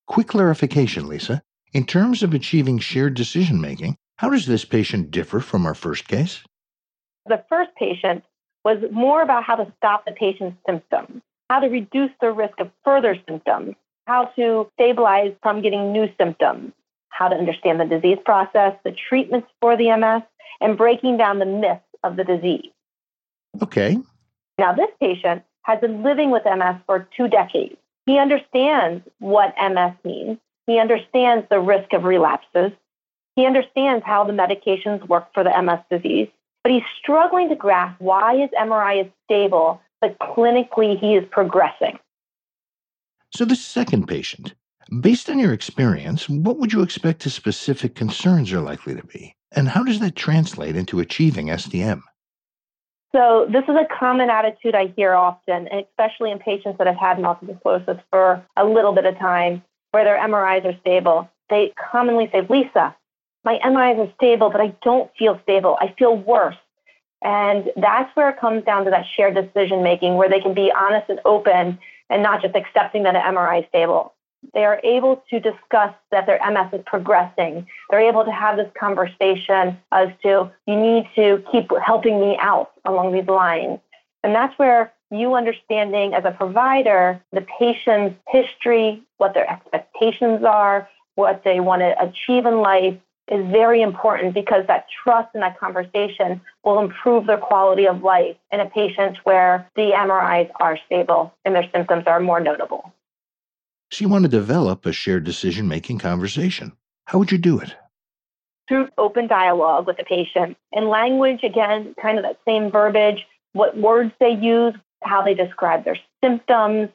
Quick 0.06 0.28
clarification, 0.28 1.06
Lisa. 1.08 1.42
In 1.72 1.84
terms 1.84 2.22
of 2.22 2.34
achieving 2.34 2.78
shared 2.78 3.14
decision 3.14 3.60
making, 3.60 3.96
how 4.16 4.30
does 4.30 4.46
this 4.46 4.64
patient 4.64 5.10
differ 5.10 5.40
from 5.40 5.66
our 5.66 5.74
first 5.74 6.08
case? 6.08 6.42
The 7.26 7.44
first 7.48 7.70
patient 7.76 8.24
was 8.64 8.78
more 8.90 9.22
about 9.22 9.44
how 9.44 9.56
to 9.56 9.72
stop 9.76 10.04
the 10.04 10.12
patient's 10.12 10.56
symptoms, 10.66 11.22
how 11.50 11.60
to 11.60 11.68
reduce 11.68 12.10
the 12.20 12.32
risk 12.32 12.58
of 12.58 12.70
further 12.84 13.16
symptoms, 13.28 13.74
how 14.06 14.26
to 14.36 14.68
stabilize 14.74 15.34
from 15.42 15.60
getting 15.60 15.92
new 15.92 16.08
symptoms, 16.18 16.72
how 17.16 17.28
to 17.28 17.37
understand 17.37 17.80
the 17.80 17.85
disease 17.85 18.18
process, 18.25 18.75
the 18.85 18.92
treatments 19.08 19.49
for 19.61 19.76
the 19.76 19.96
MS, 19.96 20.23
and 20.61 20.76
breaking 20.76 21.16
down 21.16 21.38
the 21.38 21.46
myths 21.46 21.82
of 22.04 22.16
the 22.16 22.25
disease. 22.25 22.70
Okay. 23.62 23.96
Now, 24.58 24.73
this 24.73 24.90
patient 25.00 25.42
has 25.62 25.80
been 25.80 26.02
living 26.02 26.30
with 26.30 26.44
MS 26.44 26.76
for 26.87 27.08
two 27.16 27.28
decades. 27.28 27.76
He 28.06 28.18
understands 28.18 29.04
what 29.18 29.54
MS 29.61 29.94
means. 30.04 30.38
He 30.66 30.78
understands 30.78 31.46
the 31.50 31.61
risk 31.61 31.92
of 31.92 32.04
relapses. 32.04 32.73
He 33.35 33.46
understands 33.46 34.04
how 34.04 34.25
the 34.25 34.32
medications 34.32 35.06
work 35.08 35.32
for 35.35 35.44
the 35.44 35.50
MS 35.62 35.80
disease, 35.90 36.28
but 36.62 36.73
he's 36.73 36.82
struggling 36.99 37.49
to 37.49 37.56
grasp 37.56 38.00
why 38.00 38.38
his 38.38 38.50
MRI 38.58 39.04
is 39.04 39.12
stable, 39.25 39.80
but 40.00 40.18
clinically 40.18 40.99
he 40.99 41.14
is 41.14 41.25
progressing. 41.30 41.99
So, 43.35 43.44
the 43.44 43.56
second 43.56 44.06
patient, 44.06 44.54
based 45.00 45.28
on 45.28 45.38
your 45.38 45.52
experience, 45.52 46.28
what 46.28 46.58
would 46.58 46.72
you 46.72 46.82
expect 46.82 47.24
his 47.24 47.34
specific 47.34 47.94
concerns 47.94 48.52
are 48.52 48.60
likely 48.60 48.94
to 48.94 49.04
be? 49.06 49.34
And 49.52 49.68
how 49.68 49.84
does 49.84 50.00
that 50.00 50.16
translate 50.16 50.76
into 50.76 51.00
achieving 51.00 51.46
SDM? 51.46 52.02
So 53.12 53.46
this 53.50 53.64
is 53.64 53.76
a 53.76 53.86
common 53.98 54.28
attitude 54.28 54.74
I 54.74 54.88
hear 54.88 55.14
often, 55.14 55.68
especially 55.68 56.30
in 56.30 56.38
patients 56.38 56.78
that 56.78 56.86
have 56.86 56.96
had 56.96 57.20
multiple 57.20 57.56
sclerosis 57.60 57.98
for 58.10 58.44
a 58.56 58.64
little 58.64 58.92
bit 58.92 59.06
of 59.06 59.16
time, 59.18 59.62
where 59.92 60.04
their 60.04 60.18
MRIs 60.18 60.64
are 60.64 60.78
stable. 60.80 61.30
They 61.48 61.72
commonly 61.90 62.28
say, 62.30 62.42
Lisa, 62.48 62.94
my 63.44 63.58
MRIs 63.64 63.98
are 63.98 64.12
stable, 64.16 64.50
but 64.50 64.60
I 64.60 64.74
don't 64.82 65.10
feel 65.16 65.40
stable. 65.44 65.78
I 65.80 65.94
feel 65.96 66.16
worse. 66.16 66.56
And 67.22 67.70
that's 67.76 68.14
where 68.14 68.28
it 68.28 68.38
comes 68.38 68.64
down 68.64 68.84
to 68.84 68.90
that 68.90 69.06
shared 69.06 69.34
decision 69.34 69.82
making, 69.82 70.16
where 70.16 70.28
they 70.28 70.40
can 70.40 70.52
be 70.52 70.70
honest 70.70 71.08
and 71.08 71.20
open 71.24 71.78
and 72.10 72.22
not 72.22 72.42
just 72.42 72.54
accepting 72.54 73.04
that 73.04 73.16
an 73.16 73.22
MRI 73.34 73.60
is 73.60 73.68
stable 73.68 74.12
they 74.54 74.64
are 74.64 74.80
able 74.84 75.22
to 75.30 75.40
discuss 75.40 75.94
that 76.10 76.26
their 76.26 76.40
MS 76.50 76.80
is 76.80 76.84
progressing. 76.86 77.66
They're 77.90 78.00
able 78.00 78.24
to 78.24 78.32
have 78.32 78.56
this 78.56 78.70
conversation 78.78 79.78
as 79.92 80.08
to, 80.22 80.50
you 80.66 80.76
need 80.76 81.08
to 81.16 81.42
keep 81.50 81.70
helping 81.84 82.20
me 82.20 82.36
out 82.40 82.72
along 82.84 83.12
these 83.12 83.26
lines. 83.26 83.80
And 84.22 84.34
that's 84.34 84.58
where 84.58 84.92
you 85.10 85.34
understanding 85.34 86.14
as 86.14 86.24
a 86.24 86.32
provider 86.32 87.20
the 87.32 87.46
patient's 87.58 88.16
history, 88.28 89.02
what 89.18 89.34
their 89.34 89.48
expectations 89.50 90.44
are, 90.44 90.88
what 91.14 91.42
they 91.44 91.60
want 91.60 91.80
to 91.80 92.02
achieve 92.02 92.46
in 92.46 92.60
life 92.60 92.96
is 93.28 93.44
very 93.50 93.82
important 93.82 94.34
because 94.34 94.66
that 94.68 94.86
trust 95.02 95.28
and 95.34 95.42
that 95.42 95.58
conversation 95.58 96.40
will 96.64 96.78
improve 96.78 97.26
their 97.26 97.38
quality 97.38 97.86
of 97.86 98.02
life 98.02 98.36
in 98.52 98.60
a 98.60 98.66
patient 98.66 99.18
where 99.24 99.68
the 99.74 99.90
MRIs 99.92 100.48
are 100.60 100.78
stable 100.86 101.34
and 101.44 101.54
their 101.54 101.68
symptoms 101.72 102.04
are 102.06 102.20
more 102.20 102.40
notable. 102.40 102.92
So 103.90 104.04
you 104.04 104.08
want 104.08 104.24
to 104.24 104.28
develop 104.28 104.84
a 104.84 104.92
shared 104.92 105.24
decision 105.24 105.68
making 105.68 105.98
conversation. 105.98 106.72
How 107.04 107.18
would 107.18 107.30
you 107.30 107.38
do 107.38 107.60
it? 107.60 107.74
Through 108.68 108.88
open 108.98 109.28
dialogue 109.28 109.86
with 109.86 109.96
the 109.96 110.04
patient 110.04 110.56
and 110.72 110.88
language, 110.88 111.44
again, 111.44 111.94
kind 112.00 112.18
of 112.18 112.24
that 112.24 112.40
same 112.44 112.70
verbiage, 112.70 113.24
what 113.52 113.76
words 113.76 114.12
they 114.18 114.32
use, 114.32 114.74
how 115.02 115.22
they 115.22 115.34
describe 115.34 115.84
their 115.84 115.98
symptoms, 116.22 116.88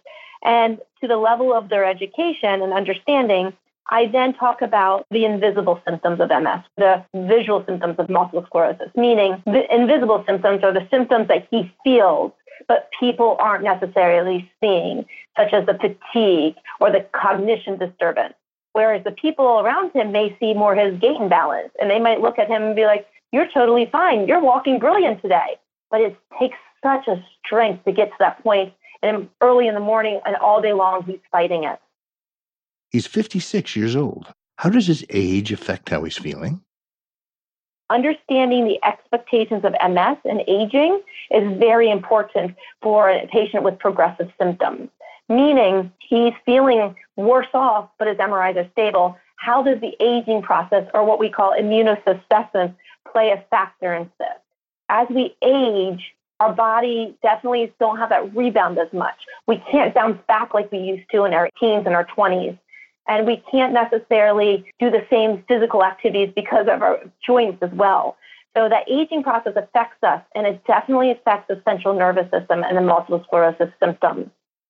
and 0.43 0.79
to 0.99 1.07
the 1.07 1.17
level 1.17 1.53
of 1.53 1.69
their 1.69 1.85
education 1.85 2.61
and 2.61 2.73
understanding, 2.73 3.53
I 3.89 4.07
then 4.07 4.33
talk 4.33 4.61
about 4.61 5.05
the 5.11 5.25
invisible 5.25 5.81
symptoms 5.85 6.21
of 6.21 6.29
MS, 6.29 6.61
the 6.77 7.03
visual 7.13 7.63
symptoms 7.65 7.95
of 7.97 8.09
multiple 8.09 8.45
sclerosis, 8.45 8.89
meaning 8.95 9.41
the 9.45 9.63
invisible 9.73 10.23
symptoms 10.27 10.63
are 10.63 10.71
the 10.73 10.87
symptoms 10.89 11.27
that 11.27 11.47
he 11.51 11.71
feels 11.83 12.31
but 12.67 12.89
people 12.99 13.37
aren't 13.39 13.63
necessarily 13.63 14.49
seeing, 14.61 15.05
such 15.37 15.53
as 15.53 15.65
the 15.65 15.73
fatigue 15.73 16.55
or 16.79 16.91
the 16.91 17.05
cognition 17.13 17.77
disturbance. 17.77 18.33
Whereas 18.73 19.03
the 19.03 19.11
people 19.11 19.59
around 19.59 19.91
him 19.93 20.11
may 20.11 20.35
see 20.39 20.53
more 20.53 20.75
his 20.75 20.97
gait 20.99 21.17
and 21.19 21.29
balance, 21.29 21.71
and 21.79 21.89
they 21.89 21.99
might 21.99 22.21
look 22.21 22.39
at 22.39 22.47
him 22.47 22.63
and 22.63 22.75
be 22.75 22.85
like, 22.85 23.07
You're 23.31 23.49
totally 23.53 23.87
fine. 23.91 24.27
You're 24.27 24.41
walking 24.41 24.79
brilliant 24.79 25.21
today. 25.21 25.57
But 25.89 26.01
it 26.01 26.17
takes 26.39 26.57
such 26.81 27.07
a 27.07 27.23
strength 27.45 27.83
to 27.85 27.91
get 27.91 28.09
to 28.09 28.15
that 28.19 28.41
point. 28.43 28.73
and 29.03 29.27
early 29.41 29.67
in 29.67 29.73
the 29.73 29.81
morning 29.81 30.21
and 30.25 30.35
all 30.37 30.61
day 30.61 30.73
long, 30.73 31.03
he's 31.03 31.19
fighting 31.31 31.63
it. 31.65 31.79
He's 32.91 33.07
56 33.07 33.75
years 33.75 33.95
old. 33.95 34.27
How 34.57 34.69
does 34.69 34.87
his 34.87 35.03
age 35.09 35.51
affect 35.51 35.89
how 35.89 36.03
he's 36.03 36.17
feeling? 36.17 36.61
understanding 37.91 38.65
the 38.65 38.79
expectations 38.85 39.63
of 39.65 39.73
MS 39.73 40.17
and 40.23 40.41
aging 40.47 41.01
is 41.29 41.57
very 41.59 41.91
important 41.91 42.55
for 42.81 43.09
a 43.09 43.27
patient 43.27 43.63
with 43.63 43.77
progressive 43.79 44.31
symptoms. 44.39 44.89
meaning 45.29 45.91
he's 45.99 46.33
feeling 46.45 46.93
worse 47.15 47.47
off, 47.53 47.89
but 47.97 48.07
his 48.07 48.17
MRIs 48.17 48.57
are 48.57 48.69
stable. 48.71 49.17
How 49.37 49.63
does 49.63 49.79
the 49.79 49.95
aging 50.01 50.41
process, 50.41 50.89
or 50.93 51.05
what 51.05 51.19
we 51.19 51.29
call 51.29 51.53
immunosenescence, 51.57 52.75
play 53.11 53.31
a 53.31 53.43
factor 53.49 53.93
in 53.93 54.11
this? 54.19 54.27
As 54.89 55.07
we 55.09 55.35
age, 55.41 56.13
our 56.41 56.53
body 56.53 57.15
definitely 57.21 57.71
don't 57.79 57.97
have 57.97 58.09
that 58.09 58.35
rebound 58.35 58.77
as 58.77 58.91
much. 58.91 59.15
We 59.47 59.63
can't 59.71 59.93
bounce 59.93 60.19
back 60.27 60.53
like 60.53 60.71
we 60.71 60.79
used 60.79 61.09
to 61.11 61.23
in 61.23 61.33
our 61.33 61.49
teens 61.59 61.83
and 61.85 61.95
our 61.95 62.05
20s. 62.05 62.57
And 63.07 63.25
we 63.25 63.43
can't 63.51 63.73
necessarily 63.73 64.65
do 64.79 64.89
the 64.89 65.05
same 65.09 65.43
physical 65.47 65.83
activities 65.83 66.31
because 66.35 66.67
of 66.67 66.81
our 66.81 66.99
joints 67.25 67.61
as 67.61 67.71
well. 67.71 68.17
So 68.55 68.67
that 68.67 68.89
aging 68.89 69.23
process 69.23 69.53
affects 69.55 70.03
us, 70.03 70.21
and 70.35 70.45
it 70.45 70.63
definitely 70.65 71.11
affects 71.11 71.47
the 71.47 71.61
central 71.63 71.93
nervous 71.93 72.29
system 72.31 72.63
and 72.63 72.75
the 72.75 72.81
multiple 72.81 73.23
sclerosis 73.25 73.69
symptoms. 73.79 74.29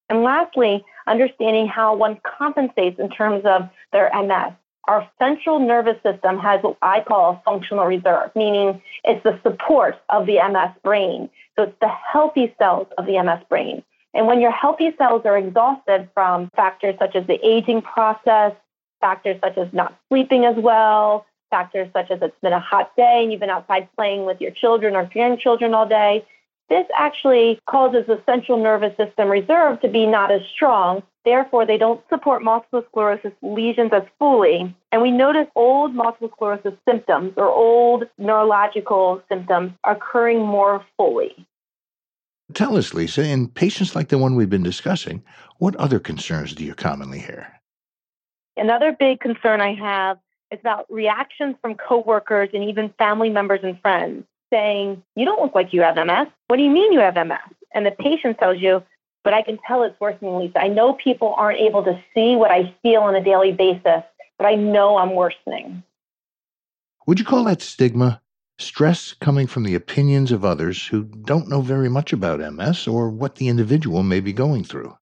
And 0.10 0.24
lastly, 0.24 0.84
understanding 1.08 1.68
how 1.68 1.96
one 1.96 2.20
compensates 2.38 3.00
in 3.00 3.10
terms 3.10 3.44
of 3.46 3.70
their 3.92 4.12
MS. 4.14 4.54
Our 4.88 5.08
central 5.20 5.60
nervous 5.60 5.98
system 6.04 6.38
has 6.40 6.62
what 6.62 6.78
I 6.82 7.02
call 7.02 7.32
a 7.32 7.42
functional 7.46 7.86
reserve, 7.86 8.32
meaning 8.36 8.82
it's 9.04 9.24
the 9.24 9.40
support 9.42 9.96
of 10.10 10.26
the 10.26 10.36
MS 10.36 10.76
brain. 10.84 11.30
So 11.56 11.64
it's 11.64 11.80
the 11.82 11.88
healthy 11.88 12.54
cells 12.58 12.88
of 12.98 13.06
the 13.06 13.22
MS 13.22 13.40
brain. 13.50 13.84
And 14.14 14.28
when 14.28 14.42
your 14.42 14.52
healthy 14.52 14.94
cells 14.98 15.22
are 15.26 15.38
exhausted 15.38 16.10
from 16.14 16.50
factors 16.56 16.96
such 17.00 17.16
as 17.16 17.26
the 17.28 17.40
aging 17.46 17.82
process, 17.82 18.54
factors 19.00 19.38
such 19.44 19.58
as 19.58 19.72
not 19.74 19.98
sleeping 20.10 20.46
as 20.46 20.56
well, 20.58 21.26
factors 21.50 21.90
such 21.94 22.12
as 22.12 22.20
it's 22.22 22.40
been 22.42 22.54
a 22.54 22.60
hot 22.60 22.96
day 22.96 23.22
and 23.24 23.32
you've 23.32 23.42
been 23.42 23.50
outside 23.50 23.88
playing 23.96 24.26
with 24.26 24.42
your 24.42 24.52
children 24.52 24.96
or 24.96 25.06
grandchildren 25.06 25.74
all 25.74 25.88
day, 25.88 26.26
this 26.70 26.86
actually 26.96 27.60
causes 27.70 28.06
the 28.08 28.22
central 28.26 28.58
nervous 28.58 28.96
system 28.96 29.28
reserve 29.28 29.82
to 29.82 29.90
be 29.90 30.06
not 30.06 30.32
as 30.32 30.42
strong. 30.56 31.04
Therefore, 31.26 31.66
they 31.66 31.78
don't 31.78 32.02
support 32.10 32.42
multiple 32.42 32.84
sclerosis 32.90 33.34
lesions 33.42 33.92
as 33.94 34.04
fully. 34.18 34.74
And 34.92 35.02
we 35.02 35.12
notice 35.12 35.48
old 35.56 35.94
multiple 35.94 36.30
sclerosis 36.34 36.74
symptoms 36.88 37.34
or 37.36 37.50
old 37.50 38.06
neurological 38.18 39.22
symptoms 39.28 39.74
occurring 39.86 40.40
more 40.40 40.84
fully. 40.96 41.46
Tell 42.54 42.78
us, 42.78 42.94
Lisa, 42.94 43.24
in 43.24 43.48
patients 43.48 43.96
like 43.96 44.10
the 44.10 44.18
one 44.18 44.36
we've 44.36 44.50
been 44.50 44.64
discussing, 44.64 45.24
what 45.58 45.76
other 45.76 46.00
concerns 46.00 46.54
do 46.54 46.64
you 46.64 46.74
commonly 46.74 47.20
hear? 47.20 47.48
Another 48.58 48.92
big 48.92 49.20
concern 49.20 49.62
I 49.62 49.74
have 49.76 50.18
is 50.52 50.60
about 50.60 50.92
reactions 50.92 51.56
from 51.62 51.76
coworkers 51.76 52.50
and 52.54 52.64
even 52.64 52.94
family 52.98 53.30
members 53.30 53.62
and 53.64 53.80
friends 53.82 54.26
saying, 54.52 55.02
You 55.16 55.26
don't 55.26 55.42
look 55.42 55.56
like 55.56 55.74
you 55.74 55.82
have 55.82 55.96
MS. 55.96 56.28
What 56.48 56.58
do 56.58 56.64
you 56.64 56.70
mean 56.70 56.92
you 56.92 57.00
have 57.00 57.16
MS? 57.16 57.38
And 57.74 57.86
the 57.86 57.92
patient 57.92 58.38
tells 58.38 58.60
you, 58.60 58.84
But 59.24 59.34
I 59.34 59.42
can 59.42 59.58
tell 59.66 59.84
it's 59.84 60.00
worsening, 60.00 60.38
Lisa. 60.38 60.60
I 60.60 60.68
know 60.68 60.94
people 60.94 61.34
aren't 61.38 61.60
able 61.60 61.84
to 61.84 62.02
see 62.14 62.36
what 62.36 62.52
I 62.52 62.74
feel 62.84 63.02
on 63.02 63.16
a 63.16 63.24
daily 63.24 63.52
basis, 63.52 64.04
but 64.38 64.46
I 64.46 64.56
know 64.56 64.98
I'm 64.98 65.16
worsening. 65.16 65.84
Would 67.08 67.20
you 67.20 67.26
call 67.26 67.44
that 67.46 67.62
stigma? 67.62 68.21
Stress 68.62 69.14
coming 69.14 69.48
from 69.48 69.64
the 69.64 69.74
opinions 69.74 70.32
of 70.32 70.46
others 70.46 70.86
who 70.86 71.04
don't 71.04 71.50
know 71.50 71.62
very 71.62 71.90
much 71.90 72.14
about 72.14 72.40
MS 72.40 72.88
or 72.88 73.10
what 73.10 73.36
the 73.36 73.48
individual 73.48 74.04
may 74.04 74.20
be 74.20 74.32
going 74.32 74.64
through. 74.64 74.96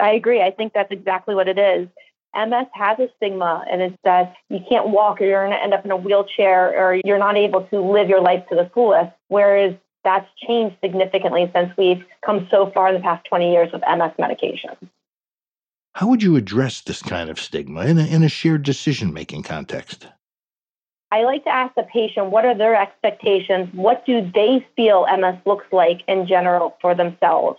I 0.00 0.12
agree. 0.12 0.40
I 0.40 0.52
think 0.52 0.72
that's 0.72 0.92
exactly 0.92 1.34
what 1.34 1.48
it 1.48 1.58
is. 1.58 1.88
MS 2.34 2.68
has 2.72 2.98
a 3.00 3.08
stigma, 3.16 3.64
and 3.70 3.82
it's 3.82 3.96
that 4.04 4.34
you 4.48 4.60
can't 4.68 4.88
walk 4.88 5.20
or 5.20 5.24
you're 5.24 5.44
going 5.44 5.56
to 5.56 5.62
end 5.62 5.74
up 5.74 5.84
in 5.84 5.90
a 5.90 5.96
wheelchair 5.96 6.70
or 6.78 7.00
you're 7.04 7.18
not 7.18 7.36
able 7.36 7.64
to 7.64 7.80
live 7.80 8.08
your 8.08 8.22
life 8.22 8.44
to 8.48 8.54
the 8.54 8.70
fullest. 8.72 9.12
Whereas 9.28 9.74
that's 10.04 10.28
changed 10.46 10.76
significantly 10.82 11.50
since 11.54 11.76
we've 11.76 12.04
come 12.24 12.46
so 12.50 12.70
far 12.70 12.88
in 12.88 12.94
the 12.94 13.00
past 13.00 13.26
20 13.26 13.52
years 13.52 13.72
with 13.72 13.82
MS 13.82 14.12
medication. 14.18 14.70
How 15.94 16.06
would 16.06 16.22
you 16.22 16.36
address 16.36 16.80
this 16.80 17.02
kind 17.02 17.28
of 17.28 17.38
stigma 17.38 17.82
in 17.86 17.98
a, 17.98 18.04
in 18.04 18.22
a 18.22 18.28
shared 18.28 18.62
decision 18.62 19.12
making 19.12 19.42
context? 19.42 20.06
I 21.12 21.24
like 21.24 21.44
to 21.44 21.50
ask 21.50 21.74
the 21.74 21.82
patient 21.82 22.30
what 22.30 22.46
are 22.46 22.54
their 22.54 22.74
expectations? 22.74 23.68
What 23.74 24.06
do 24.06 24.30
they 24.34 24.66
feel 24.74 25.06
MS 25.14 25.36
looks 25.44 25.66
like 25.70 26.00
in 26.08 26.26
general 26.26 26.78
for 26.80 26.94
themselves? 26.94 27.58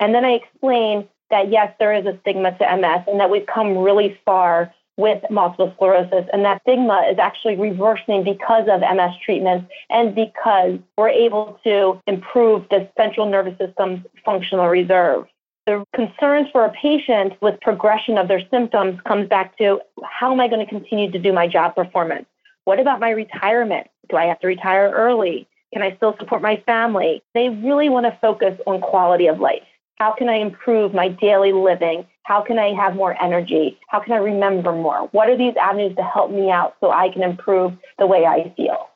And 0.00 0.14
then 0.14 0.24
I 0.24 0.30
explain 0.30 1.06
that 1.30 1.50
yes, 1.50 1.74
there 1.78 1.92
is 1.92 2.06
a 2.06 2.18
stigma 2.22 2.56
to 2.56 2.76
MS 2.76 3.04
and 3.06 3.20
that 3.20 3.30
we've 3.30 3.44
come 3.46 3.76
really 3.76 4.18
far 4.24 4.72
with 4.96 5.22
multiple 5.28 5.70
sclerosis. 5.76 6.24
And 6.32 6.42
that 6.46 6.62
stigma 6.62 7.06
is 7.10 7.18
actually 7.18 7.56
reversing 7.56 8.24
because 8.24 8.66
of 8.66 8.80
MS 8.80 9.14
treatments 9.22 9.70
and 9.90 10.14
because 10.14 10.78
we're 10.96 11.10
able 11.10 11.60
to 11.64 12.00
improve 12.06 12.66
the 12.70 12.88
central 12.96 13.28
nervous 13.28 13.58
system's 13.58 14.06
functional 14.24 14.68
reserve. 14.68 15.26
The 15.66 15.84
concerns 15.94 16.48
for 16.50 16.64
a 16.64 16.72
patient 16.72 17.34
with 17.42 17.60
progression 17.60 18.16
of 18.16 18.28
their 18.28 18.40
symptoms 18.48 19.00
comes 19.06 19.28
back 19.28 19.58
to 19.58 19.82
how 20.02 20.32
am 20.32 20.40
I 20.40 20.48
going 20.48 20.64
to 20.64 20.70
continue 20.70 21.10
to 21.10 21.18
do 21.18 21.30
my 21.30 21.46
job 21.46 21.74
performance? 21.74 22.26
What 22.66 22.80
about 22.80 22.98
my 22.98 23.10
retirement? 23.10 23.86
Do 24.10 24.16
I 24.16 24.24
have 24.24 24.40
to 24.40 24.48
retire 24.48 24.90
early? 24.90 25.46
Can 25.72 25.82
I 25.82 25.94
still 25.94 26.16
support 26.18 26.42
my 26.42 26.60
family? 26.66 27.22
They 27.32 27.48
really 27.48 27.88
want 27.88 28.06
to 28.06 28.18
focus 28.20 28.58
on 28.66 28.80
quality 28.80 29.28
of 29.28 29.38
life. 29.38 29.62
How 29.98 30.12
can 30.12 30.28
I 30.28 30.38
improve 30.38 30.92
my 30.92 31.08
daily 31.08 31.52
living? 31.52 32.04
How 32.24 32.42
can 32.42 32.58
I 32.58 32.74
have 32.74 32.96
more 32.96 33.14
energy? 33.22 33.78
How 33.86 34.00
can 34.00 34.14
I 34.14 34.16
remember 34.16 34.72
more? 34.72 35.08
What 35.12 35.30
are 35.30 35.38
these 35.38 35.54
avenues 35.54 35.94
to 35.94 36.02
help 36.02 36.32
me 36.32 36.50
out 36.50 36.74
so 36.80 36.90
I 36.90 37.08
can 37.08 37.22
improve 37.22 37.72
the 38.00 38.06
way 38.08 38.26
I 38.26 38.52
feel? 38.56 38.88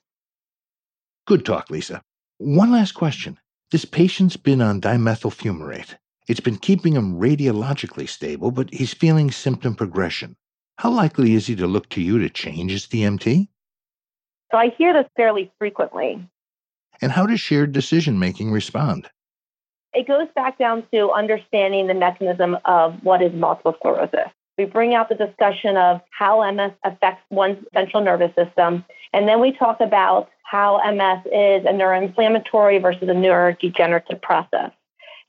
Good 1.29 1.47
talk, 1.47 1.71
Lisa. 1.71 2.03
One 2.39 2.73
last 2.73 2.93
question. 2.95 3.39
This 3.71 3.85
patient's 3.85 4.37
been 4.37 4.61
on 4.61 4.81
dimethyl 4.81 5.33
fumarate. 5.33 5.95
It's 6.27 6.41
been 6.41 6.59
keeping 6.59 6.95
him 6.95 7.21
radiologically 7.21 8.09
stable, 8.09 8.51
but 8.51 8.75
he's 8.75 8.95
feeling 8.95 9.31
symptom 9.31 9.77
progression. 9.77 10.35
How 10.79 10.91
likely 10.91 11.35
is 11.35 11.47
he 11.47 11.55
to 11.55 11.69
look 11.69 11.89
to 11.91 12.03
you 12.03 12.19
to 12.19 12.29
change 12.29 12.73
his 12.73 12.89
DMT? 12.89 13.47
So 14.51 14.59
I 14.59 14.71
hear 14.77 14.93
this 14.93 15.07
fairly 15.17 15.51
frequently. 15.59 16.27
And 17.01 17.13
how 17.13 17.27
does 17.27 17.41
shared 17.41 17.73
decision 17.73 18.19
making 18.19 18.51
respond? 18.51 19.09
It 19.93 20.07
goes 20.07 20.29
back 20.35 20.59
down 20.59 20.85
to 20.93 21.11
understanding 21.11 21.87
the 21.87 21.95
mechanism 21.95 22.59
of 22.65 22.95
what 23.03 23.23
is 23.23 23.33
multiple 23.33 23.75
sclerosis. 23.79 24.31
We 24.59 24.67
bring 24.67 24.95
out 24.95 25.09
the 25.09 25.15
discussion 25.15 25.77
of 25.77 26.01
how 26.11 26.49
MS 26.51 26.73
affects 26.85 27.23
one's 27.31 27.65
central 27.73 28.03
nervous 28.03 28.35
system, 28.35 28.85
and 29.13 29.27
then 29.27 29.41
we 29.41 29.53
talk 29.53 29.81
about 29.81 30.29
how 30.43 30.79
MS 30.93 31.25
is 31.27 31.65
a 31.65 31.73
neuroinflammatory 31.73 32.83
versus 32.83 33.09
a 33.09 33.13
neurodegenerative 33.13 34.21
process. 34.21 34.71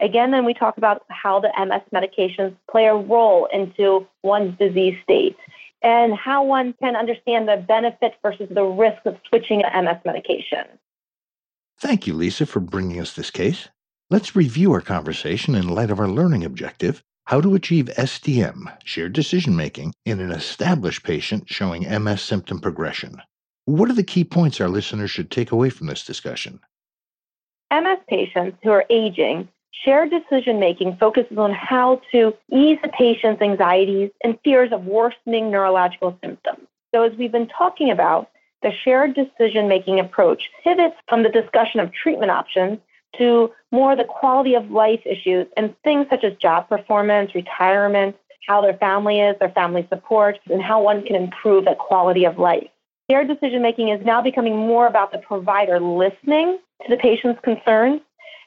Again, 0.01 0.31
then 0.31 0.45
we 0.45 0.53
talk 0.53 0.77
about 0.77 1.03
how 1.09 1.39
the 1.39 1.51
MS 1.57 1.81
medications 1.93 2.55
play 2.69 2.87
a 2.87 2.95
role 2.95 3.47
into 3.53 4.05
one's 4.23 4.57
disease 4.57 4.97
state 5.03 5.37
and 5.81 6.13
how 6.13 6.43
one 6.43 6.73
can 6.81 6.95
understand 6.95 7.47
the 7.47 7.57
benefit 7.57 8.15
versus 8.21 8.47
the 8.49 8.63
risk 8.63 9.05
of 9.05 9.17
switching 9.27 9.63
a 9.63 9.81
MS 9.81 9.97
medication. 10.05 10.65
Thank 11.79 12.05
you, 12.05 12.13
Lisa, 12.13 12.45
for 12.45 12.59
bringing 12.59 12.99
us 12.99 13.13
this 13.13 13.31
case. 13.31 13.69
Let's 14.09 14.35
review 14.35 14.71
our 14.73 14.81
conversation 14.81 15.55
in 15.55 15.67
light 15.67 15.89
of 15.89 15.99
our 15.99 16.07
learning 16.07 16.43
objective 16.43 17.03
how 17.25 17.39
to 17.39 17.55
achieve 17.55 17.85
SDM, 17.97 18.77
shared 18.83 19.13
decision 19.13 19.55
making, 19.55 19.93
in 20.05 20.19
an 20.19 20.31
established 20.31 21.03
patient 21.03 21.47
showing 21.47 21.83
MS 21.83 22.21
symptom 22.21 22.59
progression. 22.59 23.21
What 23.65 23.89
are 23.89 23.93
the 23.93 24.03
key 24.03 24.23
points 24.23 24.59
our 24.59 24.67
listeners 24.67 25.11
should 25.11 25.31
take 25.31 25.51
away 25.51 25.69
from 25.69 25.87
this 25.87 26.03
discussion? 26.03 26.59
MS 27.71 27.99
patients 28.09 28.57
who 28.63 28.71
are 28.71 28.85
aging 28.89 29.47
Shared 29.71 30.11
decision 30.11 30.59
making 30.59 30.97
focuses 30.97 31.37
on 31.37 31.53
how 31.53 32.01
to 32.11 32.33
ease 32.51 32.77
the 32.83 32.89
patient's 32.89 33.41
anxieties 33.41 34.11
and 34.23 34.37
fears 34.43 34.71
of 34.71 34.85
worsening 34.85 35.49
neurological 35.49 36.17
symptoms. 36.23 36.67
So, 36.93 37.03
as 37.03 37.13
we've 37.17 37.31
been 37.31 37.47
talking 37.47 37.89
about, 37.89 38.29
the 38.61 38.71
shared 38.83 39.15
decision 39.15 39.67
making 39.67 39.99
approach 39.99 40.49
pivots 40.63 40.95
from 41.07 41.23
the 41.23 41.29
discussion 41.29 41.79
of 41.79 41.91
treatment 41.93 42.31
options 42.31 42.79
to 43.17 43.51
more 43.71 43.95
the 43.95 44.03
quality 44.03 44.53
of 44.53 44.69
life 44.71 45.01
issues 45.05 45.47
and 45.57 45.75
things 45.83 46.07
such 46.09 46.23
as 46.23 46.35
job 46.37 46.69
performance, 46.69 47.33
retirement, 47.33 48.15
how 48.47 48.61
their 48.61 48.77
family 48.77 49.19
is, 49.19 49.37
their 49.39 49.49
family 49.49 49.85
support, 49.89 50.39
and 50.49 50.61
how 50.61 50.81
one 50.81 51.03
can 51.03 51.15
improve 51.15 51.65
that 51.65 51.77
quality 51.77 52.25
of 52.25 52.37
life. 52.37 52.67
Shared 53.09 53.27
decision 53.27 53.61
making 53.61 53.89
is 53.89 54.05
now 54.05 54.21
becoming 54.21 54.55
more 54.55 54.87
about 54.87 55.11
the 55.11 55.17
provider 55.17 55.79
listening 55.79 56.59
to 56.83 56.89
the 56.89 56.97
patient's 56.97 57.41
concerns 57.41 58.01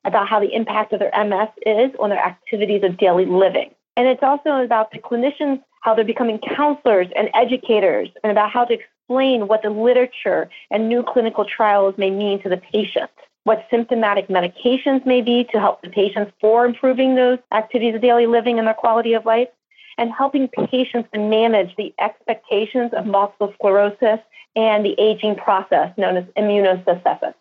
about 0.05 0.29
how 0.29 0.41
the 0.41 0.53
impact 0.55 0.93
of 0.93 1.01
their 1.01 1.13
MS 1.25 1.49
is 1.67 1.91
on 1.99 2.11
their 2.11 2.25
activities 2.25 2.83
of 2.83 2.97
daily 2.97 3.27
living. 3.27 3.71
And 3.97 4.09
it's 4.09 4.23
also 4.23 4.63
about 4.63 4.91
the 4.91 4.99
clinicians, 4.99 5.63
how 5.83 5.95
they're 5.95 6.05
becoming 6.05 6.39
counselors 6.39 7.09
and 7.17 7.31
educators, 7.35 8.09
and 8.23 8.31
about 8.31 8.51
how 8.51 8.65
to 8.65 8.75
explain 8.75 9.47
what 9.47 9.63
the 9.63 9.71
literature 9.71 10.49
and 10.71 10.89
new 10.89 11.03
clinical 11.03 11.45
trials 11.45 11.95
may 11.97 12.11
mean 12.11 12.43
to 12.43 12.49
the 12.49 12.57
patient, 12.57 13.11
what 13.45 13.67
symptomatic 13.71 14.29
medications 14.29 15.05
may 15.07 15.21
be 15.21 15.45
to 15.53 15.61
help 15.61 15.83
the 15.83 15.91
patients 15.91 16.33
for 16.41 16.65
improving 16.65 17.15
those 17.15 17.39
activities 17.53 17.95
of 17.95 18.01
daily 18.01 18.27
living 18.27 18.59
and 18.59 18.67
their 18.67 18.75
quality 18.75 19.13
of 19.13 19.25
life, 19.25 19.49
and 19.97 20.11
helping 20.11 20.49
patients 20.49 21.09
to 21.13 21.21
manage 21.21 21.77
the 21.77 21.95
expectations 22.01 22.93
of 22.95 23.07
multiple 23.07 23.53
sclerosis 23.55 24.19
and 24.57 24.85
the 24.85 24.95
aging 24.99 25.37
process 25.37 25.93
known 25.97 26.17
as 26.17 26.25
immunosenescence. 26.37 27.35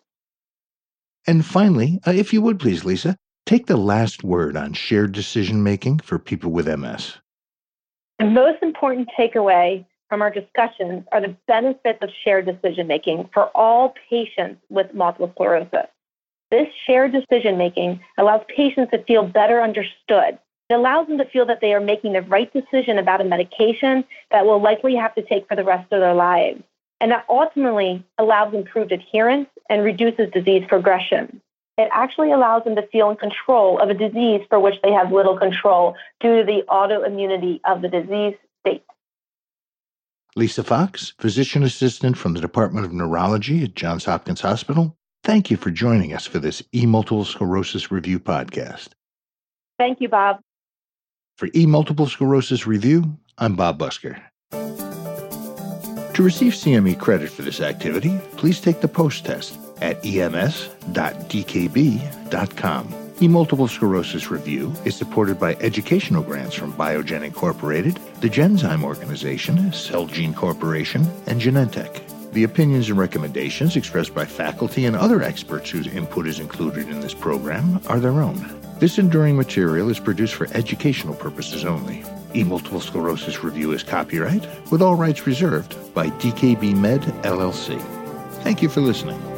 And 1.26 1.44
finally, 1.44 2.00
uh, 2.06 2.12
if 2.12 2.32
you 2.32 2.42
would 2.42 2.60
please, 2.60 2.84
Lisa, 2.84 3.16
take 3.46 3.66
the 3.66 3.76
last 3.76 4.24
word 4.24 4.56
on 4.56 4.72
shared 4.72 5.12
decision 5.12 5.62
making 5.62 6.00
for 6.00 6.18
people 6.18 6.50
with 6.50 6.68
MS. 6.68 7.18
The 8.18 8.26
most 8.26 8.62
important 8.62 9.08
takeaway 9.18 9.84
from 10.08 10.22
our 10.22 10.30
discussions 10.30 11.04
are 11.12 11.20
the 11.20 11.36
benefits 11.48 11.98
of 12.02 12.10
shared 12.22 12.46
decision 12.46 12.86
making 12.86 13.28
for 13.32 13.46
all 13.56 13.94
patients 14.08 14.60
with 14.68 14.94
multiple 14.94 15.30
sclerosis. 15.34 15.88
This 16.50 16.68
shared 16.86 17.12
decision 17.12 17.58
making 17.58 18.00
allows 18.18 18.42
patients 18.54 18.90
to 18.92 19.02
feel 19.04 19.26
better 19.26 19.60
understood. 19.60 20.38
It 20.70 20.74
allows 20.74 21.08
them 21.08 21.18
to 21.18 21.24
feel 21.24 21.46
that 21.46 21.60
they 21.60 21.74
are 21.74 21.80
making 21.80 22.12
the 22.12 22.22
right 22.22 22.52
decision 22.52 22.98
about 22.98 23.20
a 23.20 23.24
medication 23.24 24.04
that 24.30 24.46
will 24.46 24.60
likely 24.60 24.94
have 24.94 25.14
to 25.16 25.22
take 25.22 25.48
for 25.48 25.56
the 25.56 25.64
rest 25.64 25.92
of 25.92 26.00
their 26.00 26.14
lives. 26.14 26.62
And 27.04 27.12
that 27.12 27.26
ultimately 27.28 28.02
allows 28.16 28.54
improved 28.54 28.90
adherence 28.90 29.50
and 29.68 29.84
reduces 29.84 30.30
disease 30.32 30.64
progression. 30.66 31.42
It 31.76 31.90
actually 31.92 32.32
allows 32.32 32.64
them 32.64 32.76
to 32.76 32.86
feel 32.86 33.10
in 33.10 33.16
control 33.16 33.78
of 33.78 33.90
a 33.90 33.94
disease 33.94 34.40
for 34.48 34.58
which 34.58 34.76
they 34.82 34.90
have 34.90 35.12
little 35.12 35.38
control 35.38 35.96
due 36.20 36.38
to 36.38 36.46
the 36.46 36.62
autoimmunity 36.66 37.60
of 37.66 37.82
the 37.82 37.88
disease 37.88 38.36
state. 38.60 38.84
Lisa 40.34 40.64
Fox, 40.64 41.12
physician 41.18 41.62
assistant 41.62 42.16
from 42.16 42.32
the 42.32 42.40
Department 42.40 42.86
of 42.86 42.94
Neurology 42.94 43.62
at 43.64 43.74
Johns 43.74 44.06
Hopkins 44.06 44.40
Hospital, 44.40 44.96
thank 45.24 45.50
you 45.50 45.58
for 45.58 45.70
joining 45.70 46.14
us 46.14 46.24
for 46.24 46.38
this 46.38 46.62
e 46.74 46.86
multiple 46.86 47.26
sclerosis 47.26 47.90
review 47.90 48.18
podcast. 48.18 48.92
Thank 49.78 50.00
you, 50.00 50.08
Bob. 50.08 50.40
For 51.36 51.50
e 51.54 51.66
multiple 51.66 52.06
sclerosis 52.06 52.66
review, 52.66 53.18
I'm 53.36 53.56
Bob 53.56 53.78
Busker. 53.78 54.22
To 56.14 56.22
receive 56.22 56.52
CME 56.52 56.98
credit 57.00 57.28
for 57.28 57.42
this 57.42 57.60
activity, 57.60 58.20
please 58.36 58.60
take 58.60 58.80
the 58.80 58.86
post 58.86 59.24
test 59.24 59.58
at 59.80 60.04
ems.dkb.com. 60.06 60.74
E-Multiple 63.20 63.66
Sclerosis 63.66 64.30
Review 64.30 64.72
is 64.84 64.94
supported 64.94 65.40
by 65.40 65.54
educational 65.56 66.22
grants 66.22 66.54
from 66.54 66.72
Biogen 66.72 67.24
Incorporated, 67.24 67.98
the 68.20 68.28
Genzyme 68.28 68.84
Organization, 68.84 69.56
Celgene 69.72 70.36
Corporation, 70.36 71.04
and 71.26 71.40
Genentech. 71.40 72.00
The 72.32 72.44
opinions 72.44 72.88
and 72.90 72.98
recommendations 72.98 73.74
expressed 73.74 74.14
by 74.14 74.24
faculty 74.24 74.86
and 74.86 74.94
other 74.94 75.20
experts 75.20 75.70
whose 75.70 75.88
input 75.88 76.28
is 76.28 76.38
included 76.38 76.88
in 76.88 77.00
this 77.00 77.14
program 77.14 77.80
are 77.88 77.98
their 77.98 78.20
own. 78.20 78.60
This 78.78 78.98
enduring 78.98 79.36
material 79.36 79.90
is 79.90 79.98
produced 79.98 80.34
for 80.34 80.46
educational 80.52 81.14
purposes 81.14 81.64
only. 81.64 82.04
E-Multiple 82.34 82.80
Sclerosis 82.80 83.42
Review 83.42 83.72
is 83.72 83.82
copyright, 83.82 84.46
with 84.70 84.82
all 84.82 84.96
rights 84.96 85.26
reserved, 85.26 85.76
by 85.94 86.08
DKB 86.08 86.74
Med, 86.76 87.02
LLC. 87.22 87.80
Thank 88.42 88.62
you 88.62 88.68
for 88.68 88.80
listening. 88.80 89.33